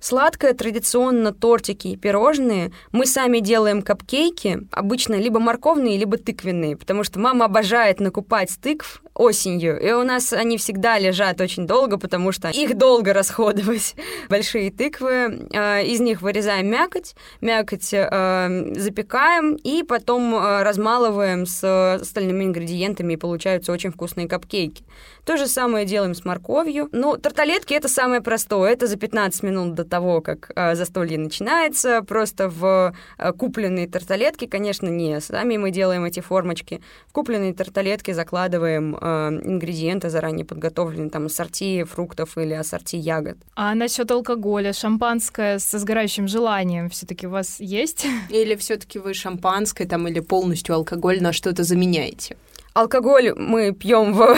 Сладкое 0.00 0.54
традиционно 0.54 1.32
тортики 1.32 1.88
и 1.88 1.96
пирожные. 1.96 2.72
Мы 2.92 3.06
сами 3.06 3.40
делаем 3.40 3.82
капкейки, 3.82 4.60
обычно 4.70 5.14
либо 5.14 5.40
морковные, 5.40 5.98
либо 5.98 6.16
тыквенные, 6.16 6.76
потому 6.76 7.04
что 7.04 7.18
мама 7.18 7.46
обожает 7.46 8.00
накупать 8.00 8.50
тыкв 8.60 9.02
осенью, 9.14 9.80
и 9.80 9.92
у 9.92 10.04
нас 10.04 10.32
они 10.32 10.58
всегда 10.58 10.98
лежат 10.98 11.40
очень 11.40 11.66
долго, 11.66 11.98
потому 11.98 12.32
что 12.32 12.50
их 12.50 12.76
долго 12.76 13.12
расходовать. 13.12 13.94
Большие 14.28 14.70
тыквы, 14.70 15.48
э, 15.52 15.86
из 15.86 16.00
них 16.00 16.22
вырезаем 16.22 16.68
мякоть, 16.68 17.14
мякоть 17.40 17.92
э, 17.92 18.72
запекаем 18.76 19.54
и 19.54 19.82
потом 19.82 20.34
э, 20.34 20.62
размалываем 20.62 21.46
с 21.46 21.96
остальными 22.00 22.44
ингредиентами, 22.44 23.14
и 23.14 23.16
получаются 23.16 23.72
очень 23.72 23.90
вкусные 23.90 24.28
капкейки. 24.28 24.84
То 25.26 25.36
же 25.36 25.48
самое 25.48 25.84
делаем 25.84 26.14
с 26.14 26.24
морковью. 26.24 26.88
Ну, 26.92 27.16
тарталетки— 27.16 27.74
это 27.74 27.88
самое 27.88 28.20
простое, 28.20 28.70
это 28.70 28.86
за 28.86 28.96
15 28.96 29.42
минут 29.42 29.74
до 29.74 29.84
того, 29.84 30.20
как 30.20 30.52
э, 30.54 30.76
застолье 30.76 31.18
начинается, 31.18 32.02
просто 32.02 32.48
в 32.48 32.94
э, 33.18 33.32
купленные 33.32 33.88
тарталетки, 33.88 34.46
конечно, 34.46 34.86
не 34.86 35.20
сами 35.20 35.56
мы 35.56 35.72
делаем 35.72 36.04
эти 36.04 36.20
формочки, 36.20 36.80
в 37.08 37.12
купленные 37.12 37.54
тарталетки 37.54 38.12
закладываем 38.12 38.94
э, 38.94 39.28
ингредиенты 39.42 40.10
заранее 40.10 40.46
подготовленные, 40.46 41.10
там, 41.10 41.26
ассорти 41.26 41.82
фруктов 41.82 42.38
или 42.38 42.54
ассорти 42.54 42.94
ягод. 42.94 43.36
А 43.56 43.74
насчет 43.74 44.08
алкоголя, 44.12 44.72
шампанское 44.72 45.58
со 45.58 45.80
сгорающим 45.80 46.28
желанием 46.28 46.88
все-таки 46.88 47.26
у 47.26 47.30
вас 47.30 47.58
есть? 47.58 48.06
Или 48.30 48.54
все-таки 48.54 49.00
вы 49.00 49.12
шампанское 49.12 49.86
там 49.86 50.06
или 50.06 50.20
полностью 50.20 50.76
алкоголь 50.76 51.20
на 51.20 51.32
что-то 51.32 51.64
заменяете? 51.64 52.36
Алкоголь 52.76 53.32
мы 53.34 53.72
пьем 53.72 54.12
в 54.12 54.36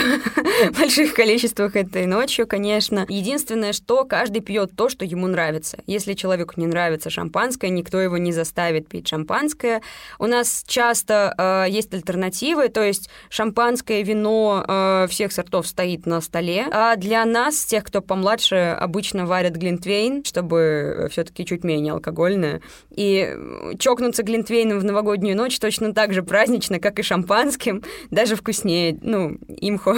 больших 0.79 1.13
количествах 1.13 1.75
этой 1.75 2.05
ночью, 2.05 2.47
конечно. 2.47 3.05
Единственное, 3.09 3.73
что 3.73 4.05
каждый 4.05 4.39
пьет 4.39 4.77
то, 4.77 4.87
что 4.87 5.03
ему 5.03 5.27
нравится. 5.27 5.79
Если 5.87 6.13
человеку 6.13 6.53
не 6.55 6.65
нравится 6.65 7.09
шампанское, 7.09 7.69
никто 7.69 7.99
его 7.99 8.17
не 8.17 8.31
заставит 8.31 8.87
пить 8.87 9.09
шампанское. 9.09 9.81
У 10.19 10.25
нас 10.25 10.63
часто 10.65 11.35
э, 11.37 11.69
есть 11.69 11.93
альтернативы, 11.93 12.69
то 12.69 12.81
есть 12.81 13.09
шампанское 13.29 14.03
вино 14.03 14.63
э, 14.65 15.07
всех 15.09 15.33
сортов 15.33 15.67
стоит 15.67 16.05
на 16.05 16.21
столе. 16.21 16.65
А 16.71 16.95
для 16.95 17.25
нас, 17.25 17.65
тех, 17.65 17.83
кто 17.83 17.99
помладше, 18.01 18.77
обычно 18.79 19.25
варят 19.25 19.57
глинтвейн, 19.57 20.23
чтобы 20.23 21.09
все-таки 21.11 21.45
чуть 21.45 21.65
менее 21.65 21.91
алкогольное. 21.91 22.61
И 22.91 23.35
чокнуться 23.79 24.23
глинтвейном 24.23 24.79
в 24.79 24.85
новогоднюю 24.85 25.35
ночь 25.35 25.59
точно 25.59 25.93
так 25.93 26.13
же 26.13 26.23
празднично, 26.23 26.79
как 26.79 26.99
и 26.99 27.03
шампанским. 27.03 27.83
Даже 28.11 28.28
даже 28.29 28.41
вкуснее, 28.41 28.97
ну, 29.01 29.37
имхо. 29.47 29.95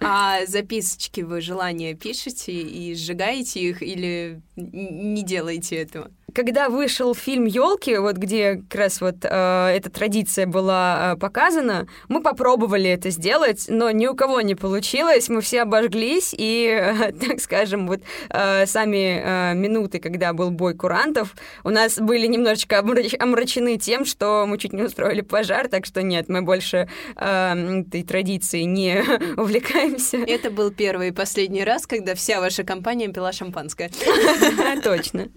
А 0.00 0.46
записочки 0.46 1.20
вы 1.20 1.40
желания 1.40 1.94
пишете 1.94 2.52
и 2.52 2.94
сжигаете 2.94 3.60
их 3.60 3.82
или 3.82 4.42
не 4.56 5.22
делаете 5.22 5.76
этого? 5.76 6.10
Когда 6.34 6.68
вышел 6.68 7.14
фильм 7.14 7.46
Елки, 7.46 7.96
вот 7.96 8.16
где 8.16 8.56
как 8.56 8.74
раз 8.74 9.00
вот 9.00 9.16
э, 9.22 9.28
эта 9.74 9.90
традиция 9.90 10.46
была 10.46 11.14
э, 11.14 11.18
показана, 11.18 11.88
мы 12.08 12.22
попробовали 12.22 12.90
это 12.90 13.10
сделать, 13.10 13.64
но 13.68 13.90
ни 13.90 14.06
у 14.06 14.14
кого 14.14 14.40
не 14.40 14.54
получилось, 14.54 15.28
мы 15.28 15.40
все 15.40 15.62
обожглись, 15.62 16.34
и, 16.36 16.68
э, 16.68 17.12
так 17.26 17.40
скажем, 17.40 17.86
вот 17.86 18.00
э, 18.30 18.66
сами 18.66 19.22
э, 19.24 19.54
минуты, 19.54 20.00
когда 20.00 20.32
был 20.32 20.50
бой 20.50 20.74
курантов, 20.74 21.34
у 21.64 21.70
нас 21.70 21.98
были 21.98 22.26
немножечко 22.26 22.80
омрач 22.80 23.14
омрачены 23.18 23.78
тем, 23.78 24.04
что 24.04 24.44
мы 24.46 24.58
чуть 24.58 24.72
не 24.72 24.82
устроили 24.82 25.22
пожар, 25.22 25.68
так 25.68 25.86
что 25.86 26.02
нет, 26.02 26.28
мы 26.28 26.42
больше 26.42 26.88
э, 27.16 27.80
этой 27.80 28.02
традицией 28.02 28.66
не 28.66 29.02
увлекаемся. 29.36 30.18
Это 30.18 30.50
был 30.50 30.70
первый 30.70 31.08
и 31.08 31.12
последний 31.12 31.64
раз, 31.64 31.86
когда 31.86 32.14
вся 32.14 32.40
ваша 32.40 32.64
компания 32.64 33.08
пила 33.08 33.32
шампанское. 33.32 33.90
Точно. 34.84 35.28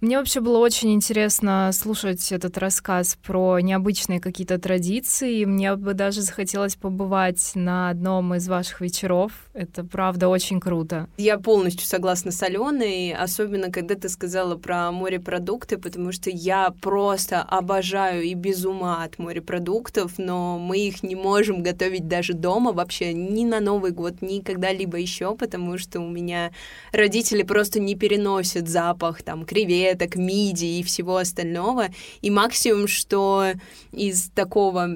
Мне 0.00 0.16
вообще 0.16 0.40
было 0.40 0.58
очень 0.58 0.94
интересно 0.94 1.70
слушать 1.74 2.32
этот 2.32 2.56
рассказ 2.56 3.18
про 3.22 3.60
необычные 3.60 4.18
какие-то 4.18 4.58
традиции. 4.58 5.44
Мне 5.44 5.76
бы 5.76 5.92
даже 5.92 6.22
захотелось 6.22 6.74
побывать 6.74 7.52
на 7.54 7.90
одном 7.90 8.34
из 8.34 8.48
ваших 8.48 8.80
вечеров. 8.80 9.32
Это 9.52 9.84
правда 9.84 10.28
очень 10.28 10.58
круто. 10.58 11.06
Я 11.18 11.38
полностью 11.38 11.86
согласна 11.86 12.30
с 12.30 12.42
Аленой, 12.42 13.12
особенно 13.12 13.70
когда 13.70 13.94
ты 13.94 14.08
сказала 14.08 14.56
про 14.56 14.90
морепродукты, 14.90 15.76
потому 15.76 16.12
что 16.12 16.30
я 16.30 16.70
просто 16.80 17.42
обожаю 17.42 18.22
и 18.22 18.32
без 18.32 18.64
ума 18.64 19.04
от 19.04 19.18
морепродуктов, 19.18 20.14
но 20.16 20.58
мы 20.58 20.78
их 20.78 21.02
не 21.02 21.14
можем 21.14 21.62
готовить 21.62 22.08
даже 22.08 22.32
дома 22.32 22.72
вообще 22.72 23.12
ни 23.12 23.44
на 23.44 23.60
Новый 23.60 23.90
год, 23.90 24.22
ни 24.22 24.40
когда-либо 24.40 24.96
еще, 24.96 25.36
потому 25.36 25.76
что 25.76 26.00
у 26.00 26.08
меня 26.08 26.52
родители 26.92 27.42
просто 27.42 27.80
не 27.80 27.96
переносят 27.96 28.66
запах 28.66 29.22
там 29.22 29.44
креветок, 29.44 29.59
креветок, 29.60 30.16
миди 30.16 30.64
и 30.64 30.82
всего 30.82 31.16
остального. 31.16 31.88
И 32.22 32.30
максимум, 32.30 32.88
что 32.88 33.52
из 33.92 34.30
такого 34.30 34.88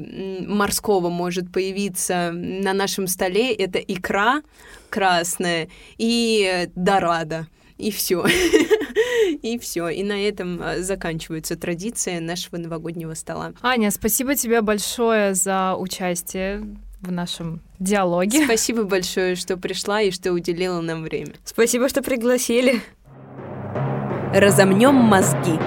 морского 0.46 1.10
может 1.10 1.52
появиться 1.52 2.30
на 2.32 2.72
нашем 2.72 3.06
столе, 3.06 3.54
это 3.54 3.78
икра 3.78 4.42
красная 4.90 5.68
и 5.98 6.68
дорада. 6.74 7.48
И 7.76 7.90
все. 7.90 8.24
И 9.42 9.58
все. 9.58 9.88
И 9.88 10.04
на 10.04 10.22
этом 10.22 10.60
а, 10.62 10.78
заканчивается 10.78 11.56
традиция 11.56 12.20
нашего 12.20 12.56
новогоднего 12.56 13.14
стола. 13.14 13.52
Аня, 13.62 13.90
спасибо 13.90 14.36
тебе 14.36 14.60
большое 14.60 15.34
за 15.34 15.74
участие 15.76 16.62
в 17.00 17.10
нашем 17.10 17.60
диалоге. 17.80 18.44
Спасибо 18.44 18.84
большое, 18.84 19.34
что 19.34 19.56
пришла 19.56 20.00
и 20.02 20.12
что 20.12 20.32
уделила 20.32 20.80
нам 20.80 21.02
время. 21.02 21.32
Спасибо, 21.44 21.88
что 21.88 22.02
пригласили. 22.02 22.80
Разомнем 24.34 24.96
мозги. 24.96 25.60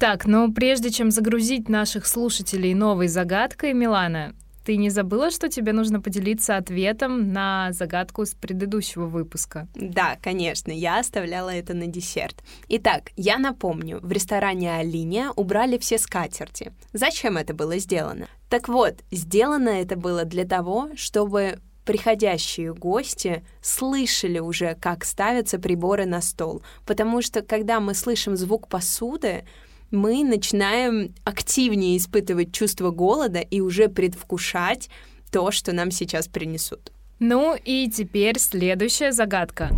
Так, 0.00 0.26
но 0.26 0.50
прежде 0.50 0.90
чем 0.90 1.12
загрузить 1.12 1.68
наших 1.68 2.04
слушателей 2.04 2.74
новой 2.74 3.06
загадкой, 3.06 3.74
Милана, 3.74 4.34
ты 4.64 4.76
не 4.76 4.90
забыла, 4.90 5.30
что 5.30 5.48
тебе 5.48 5.72
нужно 5.72 6.00
поделиться 6.00 6.56
ответом 6.56 7.32
на 7.32 7.70
загадку 7.70 8.26
с 8.26 8.34
предыдущего 8.34 9.06
выпуска? 9.06 9.68
Да, 9.76 10.16
конечно, 10.20 10.72
я 10.72 10.98
оставляла 10.98 11.50
это 11.50 11.74
на 11.74 11.86
десерт. 11.86 12.42
Итак, 12.70 13.12
я 13.14 13.38
напомню, 13.38 14.00
в 14.02 14.10
ресторане 14.10 14.74
«Алиния» 14.74 15.30
убрали 15.36 15.78
все 15.78 15.98
скатерти. 15.98 16.72
Зачем 16.92 17.36
это 17.36 17.54
было 17.54 17.78
сделано? 17.78 18.26
Так 18.50 18.68
вот, 18.68 19.04
сделано 19.12 19.68
это 19.68 19.94
было 19.94 20.24
для 20.24 20.44
того, 20.44 20.88
чтобы 20.96 21.60
приходящие 21.86 22.74
гости 22.74 23.42
слышали 23.62 24.40
уже, 24.40 24.76
как 24.78 25.04
ставятся 25.04 25.58
приборы 25.58 26.04
на 26.04 26.20
стол. 26.20 26.62
Потому 26.84 27.22
что, 27.22 27.40
когда 27.40 27.80
мы 27.80 27.94
слышим 27.94 28.36
звук 28.36 28.68
посуды, 28.68 29.44
мы 29.90 30.24
начинаем 30.24 31.14
активнее 31.24 31.96
испытывать 31.96 32.52
чувство 32.52 32.90
голода 32.90 33.38
и 33.38 33.60
уже 33.60 33.88
предвкушать 33.88 34.90
то, 35.30 35.50
что 35.50 35.72
нам 35.72 35.90
сейчас 35.90 36.28
принесут. 36.28 36.92
Ну 37.20 37.56
и 37.64 37.88
теперь 37.88 38.38
следующая 38.38 39.12
загадка. 39.12 39.70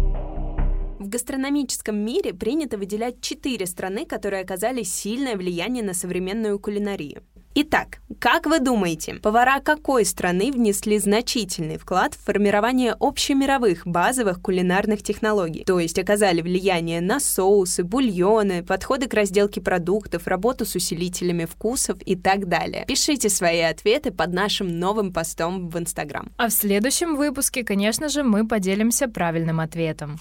В 0.98 1.08
гастрономическом 1.08 1.96
мире 1.96 2.34
принято 2.34 2.76
выделять 2.76 3.20
четыре 3.20 3.66
страны, 3.66 4.04
которые 4.04 4.42
оказали 4.42 4.82
сильное 4.82 5.36
влияние 5.36 5.84
на 5.84 5.94
современную 5.94 6.58
кулинарию. 6.58 7.22
Итак, 7.60 7.98
как 8.20 8.46
вы 8.46 8.60
думаете, 8.60 9.14
повара 9.14 9.58
какой 9.58 10.04
страны 10.04 10.52
внесли 10.52 10.96
значительный 11.00 11.76
вклад 11.76 12.14
в 12.14 12.24
формирование 12.24 12.94
общемировых 13.00 13.84
базовых 13.84 14.40
кулинарных 14.40 15.02
технологий, 15.02 15.64
то 15.64 15.80
есть 15.80 15.98
оказали 15.98 16.40
влияние 16.40 17.00
на 17.00 17.18
соусы, 17.18 17.82
бульоны, 17.82 18.62
подходы 18.62 19.08
к 19.08 19.14
разделке 19.14 19.60
продуктов, 19.60 20.28
работу 20.28 20.64
с 20.66 20.76
усилителями 20.76 21.46
вкусов 21.46 21.98
и 22.02 22.14
так 22.14 22.46
далее? 22.46 22.84
Пишите 22.86 23.28
свои 23.28 23.62
ответы 23.62 24.12
под 24.12 24.32
нашим 24.32 24.68
новым 24.78 25.12
постом 25.12 25.68
в 25.68 25.76
Инстаграм. 25.76 26.30
А 26.36 26.50
в 26.50 26.52
следующем 26.52 27.16
выпуске, 27.16 27.64
конечно 27.64 28.08
же, 28.08 28.22
мы 28.22 28.46
поделимся 28.46 29.08
правильным 29.08 29.58
ответом. 29.58 30.16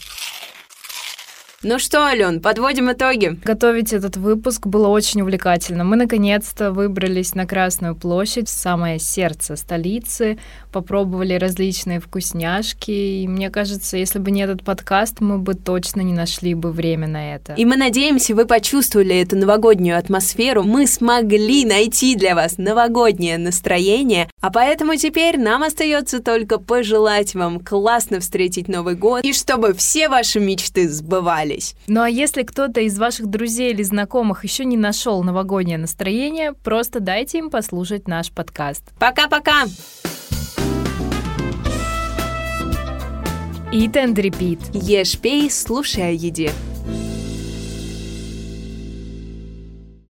Ну 1.70 1.80
что, 1.80 2.06
Ален, 2.06 2.40
подводим 2.40 2.90
итоги. 2.94 3.38
Готовить 3.44 3.92
этот 3.92 4.16
выпуск 4.16 4.66
было 4.66 4.88
очень 4.88 5.20
увлекательно. 5.20 5.84
Мы 5.84 5.98
наконец-то 5.98 6.72
выбрались 6.72 7.36
на 7.36 7.46
Красную 7.46 7.94
площадь, 7.94 8.48
в 8.48 8.54
самое 8.54 9.00
сердце 9.00 9.58
столицы, 9.58 10.38
попробовали 10.72 11.34
различные 11.34 12.00
вкусняшки. 12.00 12.92
И 12.92 13.28
мне 13.28 13.50
кажется, 13.50 13.98
если 13.98 14.20
бы 14.20 14.32
не 14.32 14.44
этот 14.44 14.64
подкаст, 14.64 15.20
мы 15.20 15.40
бы 15.40 15.56
точно 15.56 16.00
не 16.00 16.14
нашли 16.14 16.54
бы 16.54 16.72
время 16.72 17.06
на 17.08 17.36
это. 17.36 17.52
И 17.56 17.66
мы 17.66 17.76
надеемся, 17.76 18.34
вы 18.34 18.46
почувствовали 18.46 19.20
эту 19.20 19.36
новогоднюю 19.36 20.00
атмосферу. 20.00 20.64
Мы 20.64 20.88
смогли 20.88 21.66
найти 21.66 22.16
для 22.16 22.34
вас 22.34 22.58
новогоднее 22.58 23.38
настроение. 23.38 24.30
А 24.40 24.52
поэтому 24.52 24.96
теперь 24.96 25.38
нам 25.38 25.64
остается 25.64 26.24
только 26.24 26.60
пожелать 26.60 27.36
вам 27.36 27.60
классно 27.60 28.22
встретить 28.22 28.70
Новый 28.70 28.96
год 28.96 29.26
и 29.26 29.34
чтобы 29.34 29.74
все 29.74 30.08
ваши 30.08 30.40
мечты 30.40 30.88
сбывались. 30.88 31.57
Ну 31.88 32.02
а 32.02 32.10
если 32.10 32.44
кто-то 32.44 32.82
из 32.82 32.98
ваших 32.98 33.28
друзей 33.28 33.72
или 33.72 33.84
знакомых 33.84 34.44
еще 34.44 34.66
не 34.66 34.78
нашел 34.78 35.24
новогоднее 35.24 35.78
настроение, 35.78 36.54
просто 36.54 37.00
дайте 37.00 37.40
им 37.40 37.50
послушать 37.50 38.08
наш 38.08 38.32
подкаст. 38.32 38.84
Пока-пока! 39.00 39.66
Eat 43.72 43.94
and 43.94 44.16
repeat. 44.16 44.60
Ешь, 44.74 45.20
пей, 45.20 45.52
слушай 45.52 46.02
о 46.02 46.12
еде. 46.12 46.52